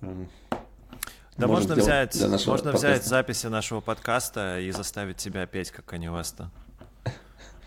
[0.00, 2.76] Да можно взять, можно подкаста.
[2.76, 6.50] взять записи нашего подкаста и заставить тебя петь, как Кани Веста.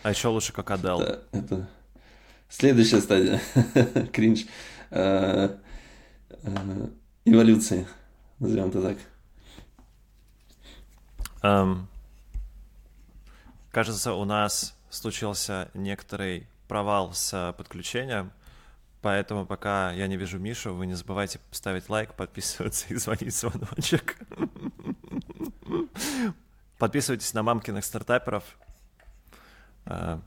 [0.04, 1.00] А еще лучше, как Адел.
[1.00, 1.70] Это, это
[2.50, 3.42] следующая стадия.
[4.12, 4.46] Кринж.
[4.92, 5.56] Э,
[6.30, 6.88] э,
[7.26, 7.88] эволюции.
[8.40, 8.98] Назовем это так.
[11.44, 11.88] Um,
[13.72, 18.32] кажется, у нас случился некоторый провал с подключением.
[19.02, 24.18] Поэтому пока я не вижу Мишу, вы не забывайте ставить лайк, подписываться и звонить звоночек.
[26.78, 28.44] Подписывайтесь на мамкиных стартаперов.
[29.86, 30.20] Э,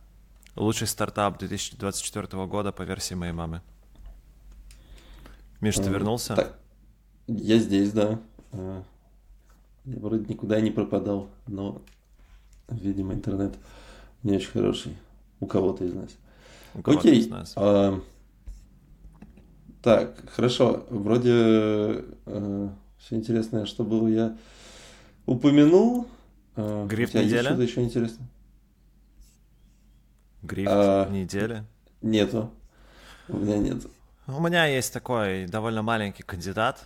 [0.55, 3.63] лучший стартап 2024 года по версии моей мамы.
[5.61, 6.37] Миш, ты вернулся?
[6.37, 6.59] Так,
[7.27, 8.21] я здесь, да.
[9.87, 11.81] Я вроде никуда не пропадал, но,
[12.69, 13.55] видимо, интернет
[14.25, 14.97] не очень хороший.
[15.39, 16.11] У кого-то из нас.
[16.75, 17.21] У кого-то Окей.
[17.21, 17.53] из нас.
[17.57, 18.01] А,
[19.83, 20.85] так, хорошо.
[20.91, 21.31] Вроде
[22.27, 22.69] э,
[22.99, 24.37] все интересное, что было, я
[25.25, 26.09] упомянул.
[26.57, 27.47] Э, Гриф недели?
[27.47, 28.27] Что-то еще интересно.
[30.43, 31.63] Гриф а, недели?
[32.03, 32.51] Нету.
[33.29, 33.87] У меня нет.
[34.27, 36.85] У меня есть такой довольно маленький кандидат,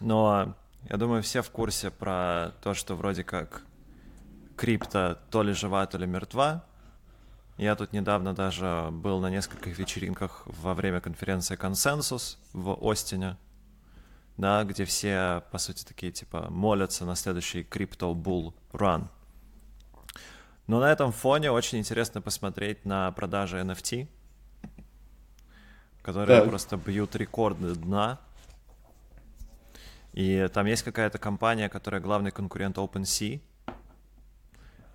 [0.00, 0.54] но
[0.88, 3.62] я думаю, все в курсе про то, что вроде как
[4.56, 6.64] крипто то ли жива, то ли мертва.
[7.56, 13.36] Я тут недавно даже был на нескольких вечеринках во время конференции «Консенсус» в Остине,
[14.36, 19.08] да, где все, по сути, такие, типа, молятся на следующий Crypto Bull Run.
[20.66, 24.08] Но на этом фоне очень интересно посмотреть на продажи NFT,
[26.02, 26.48] которые так.
[26.48, 28.20] просто бьют рекорды дна.
[30.16, 33.42] И там есть какая-то компания, которая главный конкурент OpenSea,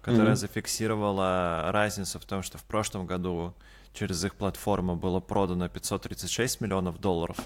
[0.02, 0.36] которая mm-hmm.
[0.36, 3.54] зафиксировала разницу в том, что в прошлом году
[3.94, 7.38] через их платформу было продано 536 миллионов долларов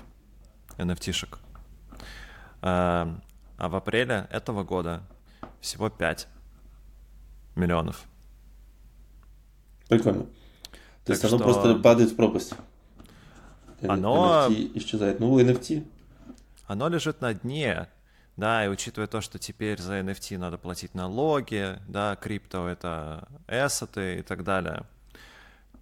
[0.78, 1.40] NFT-шек.
[2.62, 3.20] А,
[3.58, 5.04] а в апреле этого года
[5.60, 6.30] всего 5
[7.56, 8.06] миллионов.
[9.90, 10.28] Прикольно.
[11.04, 11.44] То есть оно что...
[11.44, 12.54] просто падает в пропасть.
[13.82, 14.48] Оно...
[14.48, 15.20] NFT исчезает.
[15.20, 15.86] Ну, NFT.
[16.68, 17.88] Оно лежит на дне,
[18.38, 24.20] да, и учитывая то, что теперь за NFT надо платить налоги, да, крипто— это эссеты
[24.20, 24.86] и так далее,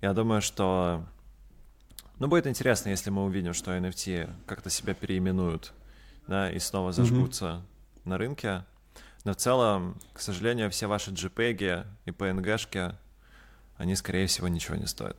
[0.01, 1.05] я думаю, что...
[2.19, 5.73] Ну, будет интересно, если мы увидим, что NFT как-то себя переименуют,
[6.27, 8.09] да, и снова зажгутся mm-hmm.
[8.09, 8.65] на рынке.
[9.23, 12.95] Но в целом, к сожалению, все ваши JPEG и PNG-шки,
[13.77, 15.17] они, скорее всего, ничего не стоят.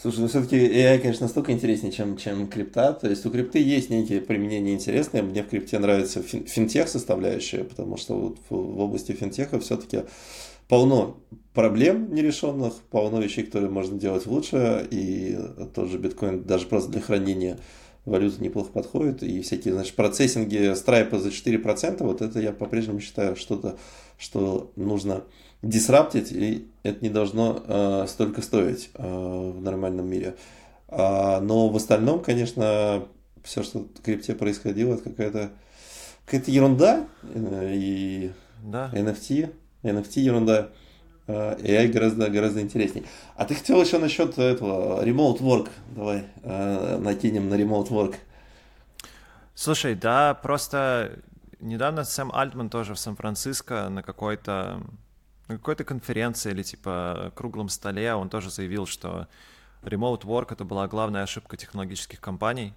[0.00, 2.92] Слушай, ну все-таки AI, конечно, настолько интереснее, чем, чем крипта.
[2.92, 5.24] То есть у крипты есть некие применения интересные.
[5.24, 10.02] Мне в крипте нравится фин, финтех составляющая, потому что вот в, в области финтеха все-таки
[10.68, 11.16] полно
[11.52, 15.36] проблем нерешенных, полно вещей, которые можно делать лучше, и
[15.74, 17.58] тот же биткоин даже просто для хранения
[18.04, 23.34] валюты неплохо подходит, и всякие, значит, процессинги страйпа за 4%, вот это я по-прежнему считаю
[23.34, 23.76] что-то,
[24.16, 25.24] что нужно
[25.62, 30.36] дисраптить, и это не должно э, столько стоить э, в нормальном мире.
[30.88, 33.04] А, но в остальном, конечно,
[33.42, 35.50] все, что в крипте происходило, это какая-то
[36.24, 38.32] какая-то ерунда, э, и
[38.62, 38.90] да.
[38.92, 40.68] NFT, NFT ерунда.
[41.26, 43.04] AI гораздо, гораздо интереснее.
[43.36, 45.68] А ты хотел еще насчет этого remote work.
[45.94, 48.14] Давай э, накинем на remote work.
[49.54, 51.18] Слушай, да, просто
[51.60, 54.80] недавно Сэм Альтман тоже в Сан-Франциско на какой-то
[55.48, 59.28] на какой-то конференции или типа круглом столе он тоже заявил, что
[59.82, 62.74] remote work это была главная ошибка технологических компаний,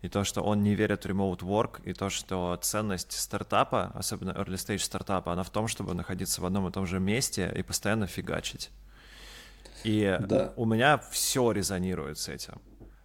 [0.00, 4.30] и то, что он не верит в remote work, и то, что ценность стартапа, особенно
[4.30, 7.62] early stage стартапа, она в том, чтобы находиться в одном и том же месте и
[7.62, 8.70] постоянно фигачить.
[9.84, 10.52] И да.
[10.56, 12.60] у меня все резонирует с этим.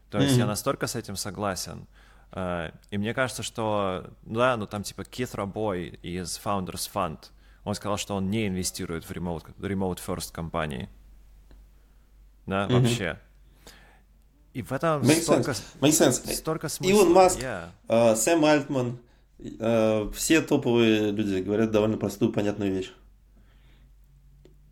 [0.09, 0.39] То есть mm-hmm.
[0.39, 1.87] я настолько с этим согласен.
[2.31, 7.19] Э, и мне кажется, что, да, ну там типа Keith Raboy из Founders Fund,
[7.63, 10.89] он сказал, что он не инвестирует в remote, remote first компании.
[12.45, 12.79] Да, mm-hmm.
[12.79, 13.19] вообще.
[14.53, 15.63] И в этом Makes столько, sense.
[15.79, 16.33] Makes sense.
[16.35, 16.91] столько смысла.
[16.91, 17.69] Илон Маск, yeah.
[17.87, 18.99] uh, Сэм Альтман,
[19.39, 22.91] uh, все топовые люди говорят довольно простую, понятную вещь.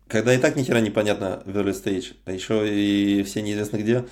[0.06, 3.78] Когда и так ни хера не понятно в early stage, а еще и все неизвестно
[3.78, 4.04] где,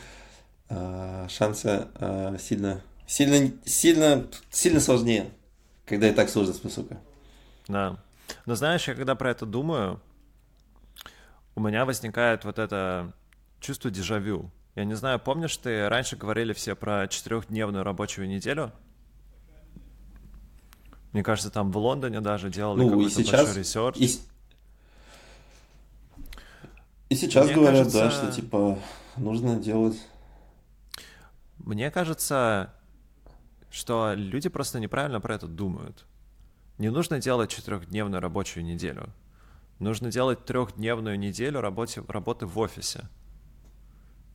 [0.71, 5.31] uh, шансы uh, сильно, сильно, сильно, сильно сложнее,
[5.85, 6.97] когда и так сложно с высокой.
[7.69, 7.97] Да.
[8.47, 10.01] Но знаешь, я когда про это думаю,
[11.55, 13.13] у меня возникает вот это
[13.61, 14.51] чувство дежавю.
[14.75, 18.73] Я не знаю, помнишь, ты раньше говорили все про четырехдневную рабочую неделю?
[21.13, 23.97] Мне кажется, там в Лондоне даже делали ну, какой-то сейчас, большой research.
[23.97, 24.21] И,
[27.09, 28.79] и сейчас Мне говорят, кажется, да, что типа
[29.17, 30.01] нужно делать.
[31.59, 32.73] Мне кажется,
[33.71, 36.07] что люди просто неправильно про это думают.
[36.81, 39.11] Не нужно делать четырехдневную рабочую неделю.
[39.81, 43.07] Нужно делать трехдневную неделю работы, работы в офисе.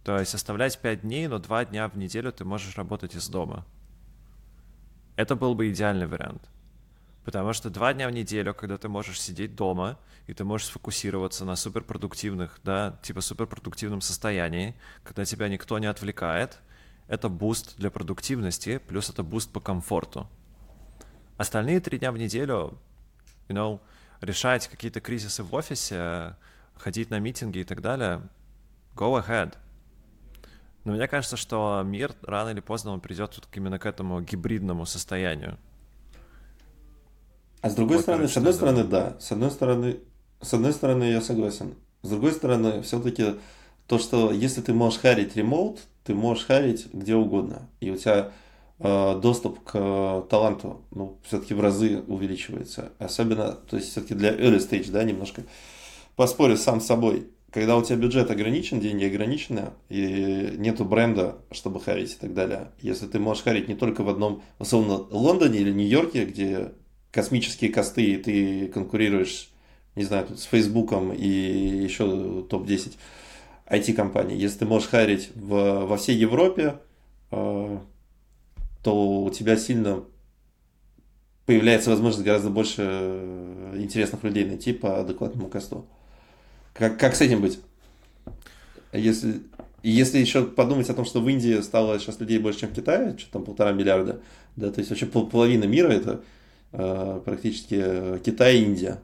[0.04, 3.66] То есть оставлять 5 дней, но 2 дня в неделю ты можешь работать из дома.
[5.16, 6.48] Это был бы идеальный вариант.
[7.24, 11.46] Потому что два дня в неделю, когда ты можешь сидеть дома, и ты можешь сфокусироваться
[11.46, 16.60] на суперпродуктивных, да, типа суперпродуктивном состоянии, когда тебя никто не отвлекает,
[17.08, 20.30] это boost для продуктивности, плюс это boost по комфорту.
[21.38, 22.78] Остальные три дня в неделю,
[23.48, 23.80] you know,
[24.22, 26.36] решать какие-то кризисы в офисе,
[26.76, 28.22] ходить на митинги и так далее,
[28.96, 29.56] go ahead.
[30.84, 34.86] Но мне кажется, что мир рано или поздно он придет вот именно к этому гибридному
[34.86, 35.58] состоянию.
[37.62, 39.18] А с другой вот, стороны, с одной стороны, да.
[39.20, 40.00] С одной стороны,
[40.42, 41.74] с одной стороны, я согласен.
[42.04, 43.36] С другой стороны, все-таки
[43.88, 47.68] то, что если ты можешь харить ремоут, ты можешь харить где угодно.
[47.80, 48.32] И у тебя
[48.80, 52.92] доступ к э, таланту, ну, все-таки в разы увеличивается.
[53.00, 55.44] Особенно, то есть все-таки для early stage, да, немножко
[56.16, 61.80] поспорю сам с собой когда у тебя бюджет ограничен, деньги ограничены, и нету бренда, чтобы
[61.80, 62.72] харить и так далее.
[62.82, 66.74] Если ты можешь харить не только в одном, условно, Лондоне или Нью-Йорке, где
[67.12, 69.52] космические косты, и ты конкурируешь,
[69.96, 72.98] не знаю, тут с Фейсбуком и еще топ-10
[73.68, 74.36] IT-компаний.
[74.36, 76.95] Если ты можешь харить в, во всей Европе, э,
[78.86, 80.04] то у тебя сильно
[81.48, 82.84] появляется возможность гораздо больше
[83.74, 85.88] интересных людей найти по адекватному косту.
[86.72, 87.60] Как, как с этим быть?
[88.94, 89.42] Если,
[89.82, 93.18] если еще подумать о том, что в Индии стало сейчас людей больше, чем в Китае,
[93.18, 94.22] что там полтора миллиарда,
[94.56, 96.22] да, то есть вообще пол, половина мира это
[96.72, 99.02] э, практически Китай и Индия.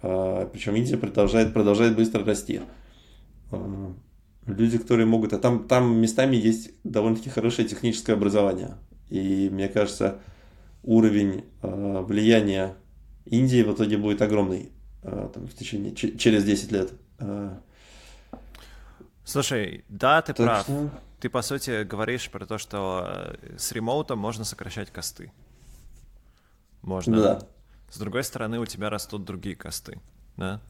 [0.00, 2.62] Э, причем Индия продолжает, продолжает быстро расти.
[3.52, 3.92] Э,
[4.46, 5.34] люди, которые могут...
[5.34, 8.78] А там, там местами есть довольно-таки хорошее техническое образование.
[9.10, 10.18] И мне кажется,
[10.82, 12.76] уровень э, влияния
[13.24, 16.92] Индии в итоге будет огромный э, там, в течение, через 10 лет.
[17.18, 17.56] Э,
[19.24, 20.62] Слушай, да, ты так прав.
[20.62, 20.90] Что...
[21.20, 25.32] Ты, по сути, говоришь про то, что э, с ремоутом можно сокращать косты.
[26.82, 27.22] Можно.
[27.22, 27.38] Да.
[27.90, 30.00] С другой стороны, у тебя растут другие косты,
[30.36, 30.60] да?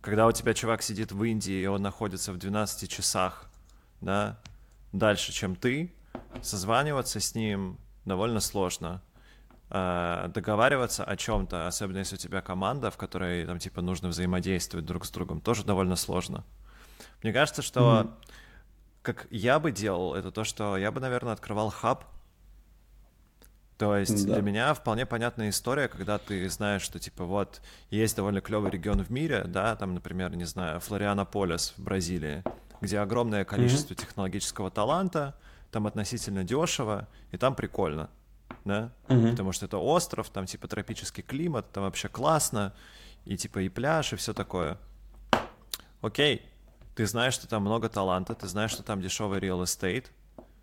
[0.00, 3.48] Когда у тебя чувак сидит в Индии, и он находится в 12 часах,
[4.00, 4.38] да,
[4.92, 5.92] дальше, чем ты,
[6.40, 9.02] созваниваться с ним довольно сложно.
[9.74, 14.84] Э, договариваться о чем-то, особенно если у тебя команда, в которой там типа нужно взаимодействовать
[14.84, 16.44] друг с другом, тоже довольно сложно.
[17.22, 18.12] Мне кажется, что mm-hmm.
[19.00, 22.04] как я бы делал, это то, что я бы, наверное, открывал хаб.
[23.78, 24.34] То есть да.
[24.34, 29.02] для меня вполне понятная история, когда ты знаешь, что типа вот есть довольно клевый регион
[29.02, 32.44] в мире, да, там, например, не знаю, Флорианополис в Бразилии,
[32.82, 34.00] где огромное количество mm-hmm.
[34.00, 35.34] технологического таланта,
[35.72, 38.10] там относительно дешево, и там прикольно,
[38.64, 39.30] да, mm-hmm.
[39.30, 42.74] потому что это остров, там типа тропический климат, там вообще классно,
[43.24, 44.78] и типа и пляж, и все такое.
[46.02, 46.46] Окей,
[46.94, 50.06] ты знаешь, что там много таланта, ты знаешь, что там дешевый real estate,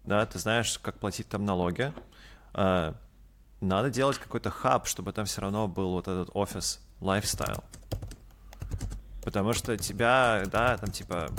[0.06, 1.92] да, ты знаешь, как платить там налоги.
[2.54, 2.96] Uh,
[3.62, 7.64] надо делать какой-то хаб, чтобы там все равно был вот этот офис lifestyle.
[9.24, 11.30] Потому что тебя, да, там типа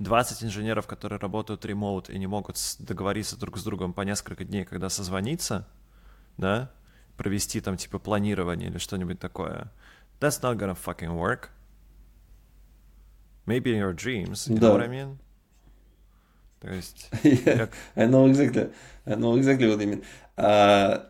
[0.00, 4.64] 20 инженеров, которые работают ремоут и не могут договориться друг с другом по несколько дней,
[4.64, 5.68] когда созвониться,
[6.38, 6.72] да,
[7.18, 9.70] провести там типа планирование или что-нибудь такое.
[10.18, 11.50] That's not gonna fucking work.
[13.46, 14.68] Maybe in your dreams, you да.
[14.68, 15.18] know what I mean?
[16.60, 17.10] То есть...
[17.22, 18.72] yeah, I know exactly,
[19.04, 20.04] I know exactly what you mean.
[20.38, 21.04] Uh,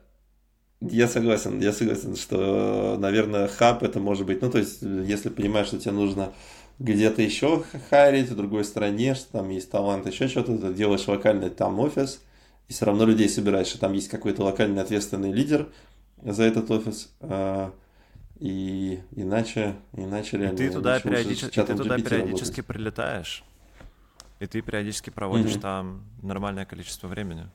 [0.81, 5.69] я согласен, я согласен, что, наверное, хаб это может быть, ну, то есть, если понимаешь,
[5.69, 6.33] что тебе нужно
[6.81, 11.51] где-то еще харить, в другой стране, что там есть талант, еще что-то, ты делаешь локальный
[11.51, 12.23] там офис,
[12.69, 15.69] и все равно людей собираешь, и там есть какой-то локальный ответственный лидер
[16.23, 17.13] за этот офис.
[17.21, 17.71] Uh,
[18.39, 20.55] и иначе, иначе реально...
[20.55, 23.45] И ты туда, периодически, ты туда периодически прилетаешь,
[24.39, 25.61] и ты периодически проводишь mm-hmm.
[25.61, 27.47] там нормальное количество времени.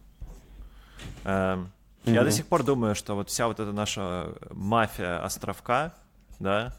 [1.24, 1.72] Эм,
[2.04, 2.14] mm-hmm.
[2.14, 5.96] Я до сих пор думаю, что вот вся вот эта наша мафия островка,
[6.38, 6.76] да,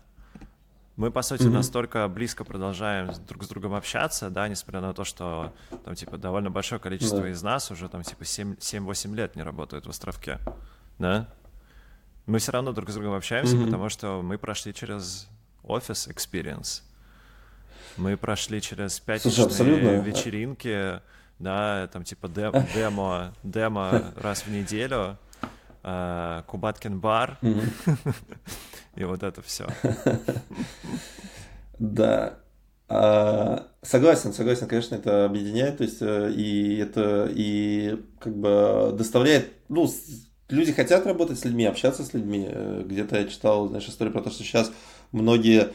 [0.96, 1.50] мы, по сути, mm-hmm.
[1.50, 5.52] настолько близко продолжаем друг с другом общаться, да, несмотря на то, что
[5.84, 7.30] там, типа, довольно большое количество yeah.
[7.30, 10.38] из нас уже там, типа, 7-8 лет не работают в островке,
[10.98, 11.28] да?
[12.26, 13.64] мы все равно друг с другом общаемся, mm-hmm.
[13.64, 15.28] потому что мы прошли через
[15.62, 16.82] офис experience.
[17.96, 21.00] Мы прошли через пятничные Слушай, вечеринки,
[21.38, 25.16] да, там типа дем- демо, демо раз в неделю,
[25.82, 27.38] э, Кубаткин бар,
[28.96, 29.66] и вот это все.
[31.78, 32.38] Да,
[32.88, 39.50] а, согласен, согласен, конечно, это объединяет, то есть э, и это и как бы доставляет,
[39.68, 39.90] ну,
[40.48, 42.46] люди хотят работать с людьми, общаться с людьми.
[42.48, 44.70] Э, где-то я читал, знаешь, историю про то, что сейчас
[45.10, 45.72] многие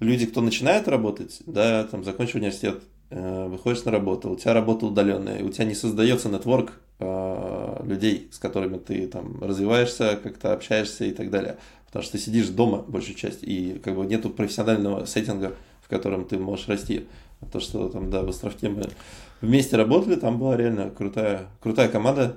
[0.00, 4.86] люди, кто начинает работать, да, там, закончив университет, э, выходишь на работу, у тебя работа
[4.86, 11.10] удаленная, у тебя не создается нетворк людей, с которыми ты там развиваешься, как-то общаешься и
[11.10, 11.58] так далее.
[11.94, 16.24] Потому что ты сидишь дома большую часть, и как бы нету профессионального сеттинга, в котором
[16.24, 17.06] ты можешь расти.
[17.40, 18.90] А то, что там, да, в островке мы
[19.40, 22.36] вместе работали, там была реально крутая, крутая команда,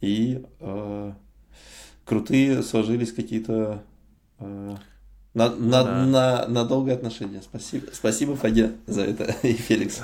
[0.00, 1.12] и э,
[2.04, 3.84] крутые сложились какие-то
[4.40, 4.76] э,
[5.34, 6.04] на, на, да.
[6.06, 7.42] на, на долгое отношение.
[7.42, 10.02] Спасибо, спасибо Фаге за это и Феликс.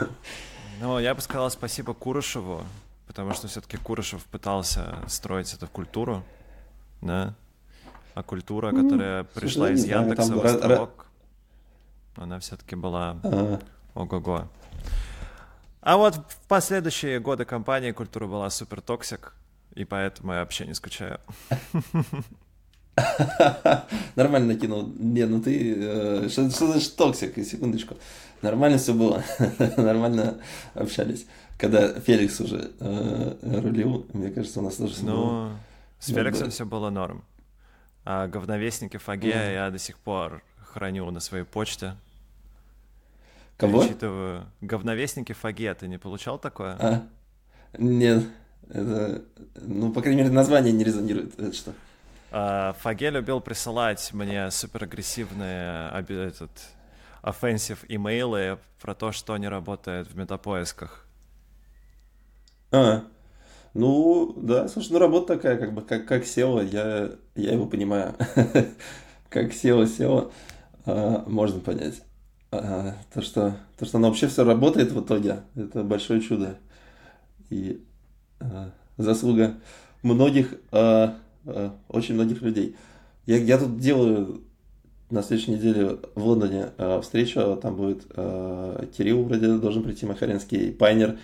[0.81, 2.63] Ну, я бы сказал спасибо Курышеву,
[3.09, 6.23] потому что все-таки Курышев пытался строить эту культуру,
[7.03, 7.35] да,
[8.17, 11.07] а культура, ну, которая ну, пришла из Яндекса там, в Островок,
[12.15, 13.61] она все-таки была а.
[13.95, 14.49] ого-го.
[15.83, 19.35] А вот в последующие годы компании культура была супер toxic,
[19.75, 21.21] и поэтому я вообще не скучаю.
[24.17, 24.91] Нормально накинул.
[24.99, 25.75] Не, ну ты...
[25.77, 27.37] Э, что, значит toxic?
[27.45, 27.99] Секундочку.
[28.41, 29.23] Нормально все было.
[29.77, 30.39] Нормально
[30.73, 31.27] общались.
[31.59, 35.51] Когда Феликс уже э, рулил, мне кажется, у нас тоже все ну, было.
[35.99, 37.23] с Феликсом все было норм.
[38.09, 39.55] А говновестники Фаге mm.
[39.55, 41.97] я до сих пор храню на своей почте.
[43.57, 43.83] Кого?
[43.83, 44.47] Перечитываю.
[44.61, 46.77] Говновестники Фаге, ты не получал такое?
[46.79, 47.07] А?
[47.77, 48.23] Нет.
[48.71, 49.23] Это,
[49.57, 51.37] ну, по крайней мере, название не резонирует.
[51.37, 51.73] Это что?
[52.31, 56.51] А, Фаге любил присылать мне суперагрессивные этот,
[57.25, 61.05] offensive имейлы про то, что не работает в метапоисках.
[62.71, 63.03] А,
[63.79, 68.15] ну, да, слушай, ну работа такая, как бы, как, как SEO, я, я его понимаю.
[69.29, 70.31] как SEO, SEO,
[70.87, 72.03] а, можно понять.
[72.51, 76.59] А, то, что, то, что оно вообще все работает в итоге, это большое чудо.
[77.51, 77.85] И
[78.41, 79.57] а, заслуга
[80.03, 82.77] многих, очень многих людей.
[83.27, 84.43] Я, я тут делаю
[85.11, 90.73] на следующей неделе в Лондоне э, встреча, там будет э, Кирилл вроде должен прийти, Махаринский,
[90.73, 91.19] Пайнер,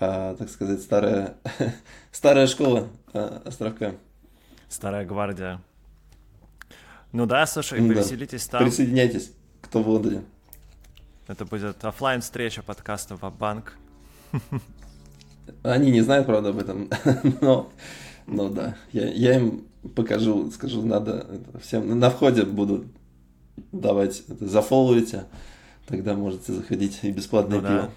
[0.00, 1.36] э, так сказать, старая,
[2.12, 3.94] старая школа э, Островка.
[4.68, 5.60] Старая гвардия.
[7.12, 7.94] Ну да, слушай, да.
[7.94, 8.62] повеселитесь там.
[8.62, 9.32] Присоединяйтесь,
[9.62, 10.22] кто в Лондоне.
[11.26, 13.76] Это будет офлайн встреча подкаста в банк.
[15.62, 16.90] Они не знают, правда, об этом,
[17.40, 17.70] но,
[18.26, 21.26] но да, я, я им покажу, скажу, надо
[21.62, 22.84] всем на входе буду
[23.72, 25.24] давать, зафолловите,
[25.86, 27.82] тогда можете заходить и бесплатное ну, пиво.
[27.82, 27.90] Да.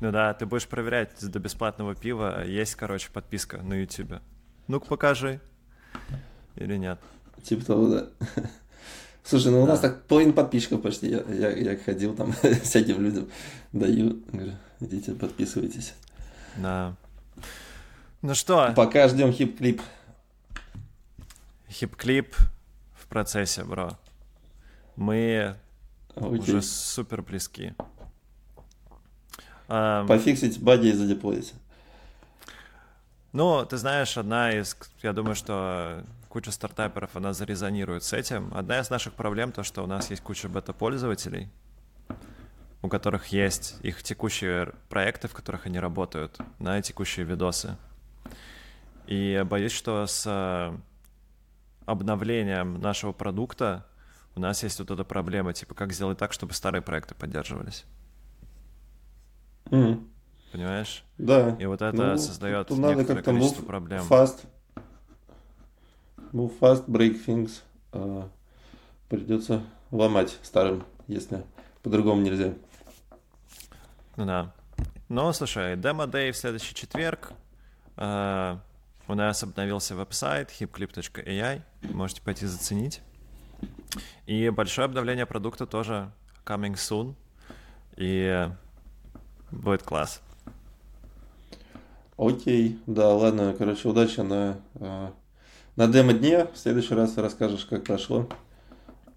[0.00, 4.14] Ну да, ты будешь проверять до бесплатного пива, есть, короче, подписка на YouTube.
[4.66, 5.40] Ну-ка покажи.
[6.56, 6.98] Или нет?
[7.42, 8.06] Типа того, да.
[9.24, 11.10] Слушай, ну у нас так половина подписчиков почти.
[11.10, 12.32] Я, я, я ходил там
[12.62, 13.28] всяким людям
[13.72, 14.22] даю.
[14.32, 15.94] Говорю, идите, подписывайтесь.
[16.56, 16.96] Да.
[18.22, 18.72] Ну что?
[18.74, 19.80] Пока ждем хип-клип.
[21.68, 22.34] Хип-клип
[22.94, 23.98] в процессе, bro.
[24.96, 25.56] Мы
[26.16, 26.38] Окей.
[26.38, 27.74] уже супер близки.
[30.08, 31.54] Пофиксить баги и задеплоить.
[33.32, 38.52] Ну, ты знаешь, одна из, я думаю, что куча стартаперов, она зарезонирует с этим.
[38.52, 41.48] Одна из наших проблем то, что у нас есть куча бета-пользователей,
[42.82, 47.76] у которых есть их текущие проекты, в которых они работают, на текущие видосы.
[49.06, 50.74] И боюсь, что с
[51.86, 53.86] обновлением нашего продукта
[54.34, 57.84] у нас есть вот эта проблема, типа, как сделать так, чтобы старые проекты поддерживались.
[59.66, 60.06] Mm.
[60.52, 61.04] Понимаешь?
[61.18, 61.56] Да.
[61.60, 64.04] И вот это ну, создает некоторое количество проблем.
[64.08, 64.46] Fast.
[66.32, 67.62] Move fast, break things.
[67.92, 68.28] Uh,
[69.08, 71.44] придется ломать старым, если
[71.82, 72.54] по-другому нельзя.
[74.16, 74.52] Ну да.
[75.08, 77.32] Ну, слушай, Day в следующий четверг.
[77.96, 78.58] Uh,
[79.08, 81.62] у нас обновился веб-сайт hipclip.ai.
[81.82, 83.02] Можете пойти заценить.
[84.26, 86.12] И большое обновление продукта тоже
[86.44, 87.14] coming soon.
[87.96, 88.48] И
[89.50, 90.20] будет класс.
[92.16, 95.08] Окей, да, ладно, короче, удачи на, э,
[95.76, 96.46] на демо-дне.
[96.52, 98.28] В следующий раз расскажешь, как прошло,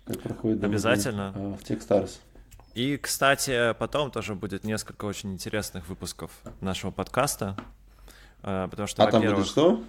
[0.06, 1.34] как проходит Обязательно.
[1.36, 2.20] Э, в Techstars.
[2.76, 6.32] И, кстати, потом тоже будет несколько очень интересных выпусков
[6.62, 7.58] нашего подкаста.
[8.42, 9.84] Э, потому что, а там будет что?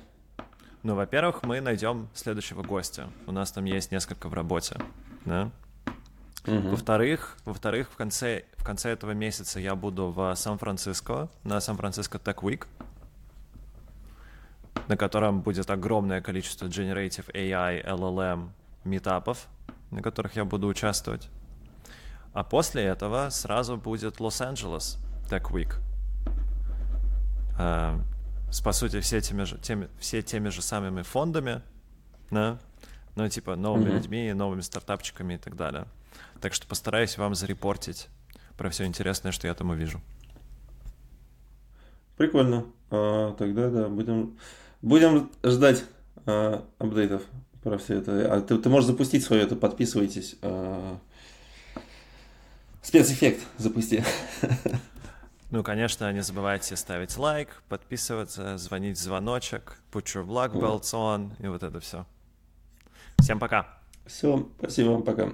[0.82, 3.08] Ну, во-первых, мы найдем следующего гостя.
[3.26, 4.76] У нас там есть несколько в работе,
[5.24, 5.50] да?
[6.46, 6.68] Угу.
[6.70, 12.40] Во-вторых, во-вторых, в конце, в конце этого месяца я буду в Сан-Франциско, на Сан-Франциско Tech
[12.40, 12.66] Week,
[14.88, 18.50] на котором будет огромное количество Generative AI, LLM
[18.84, 19.46] метапов,
[19.90, 21.30] на которых я буду участвовать.
[22.34, 24.98] А после этого сразу будет Лос-Анджелес
[25.30, 25.74] Tech Week.
[27.58, 27.98] А,
[28.50, 31.62] с, по сути, все теми же, теми, все теми же самыми фондами,
[32.30, 32.58] да,
[33.14, 33.94] ну, типа, новыми mm-hmm.
[33.94, 35.86] людьми, новыми стартапчиками и так далее.
[36.44, 38.08] Так что постараюсь вам зарепортить
[38.58, 40.02] про все интересное, что я там увижу.
[42.18, 42.66] Прикольно.
[42.90, 44.38] А, тогда, да, будем,
[44.82, 45.84] будем ждать
[46.26, 47.22] а, апдейтов
[47.62, 48.30] про все это.
[48.30, 50.36] А ты, ты можешь запустить свое это, подписывайтесь.
[50.42, 50.98] А,
[52.82, 54.04] спецэффект запусти.
[55.50, 61.30] Ну, конечно, не забывайте ставить лайк, подписываться, звонить в звоночек, put your black belts on
[61.38, 62.04] и вот это все.
[63.20, 63.78] Всем пока.
[64.04, 65.32] Все, спасибо, пока.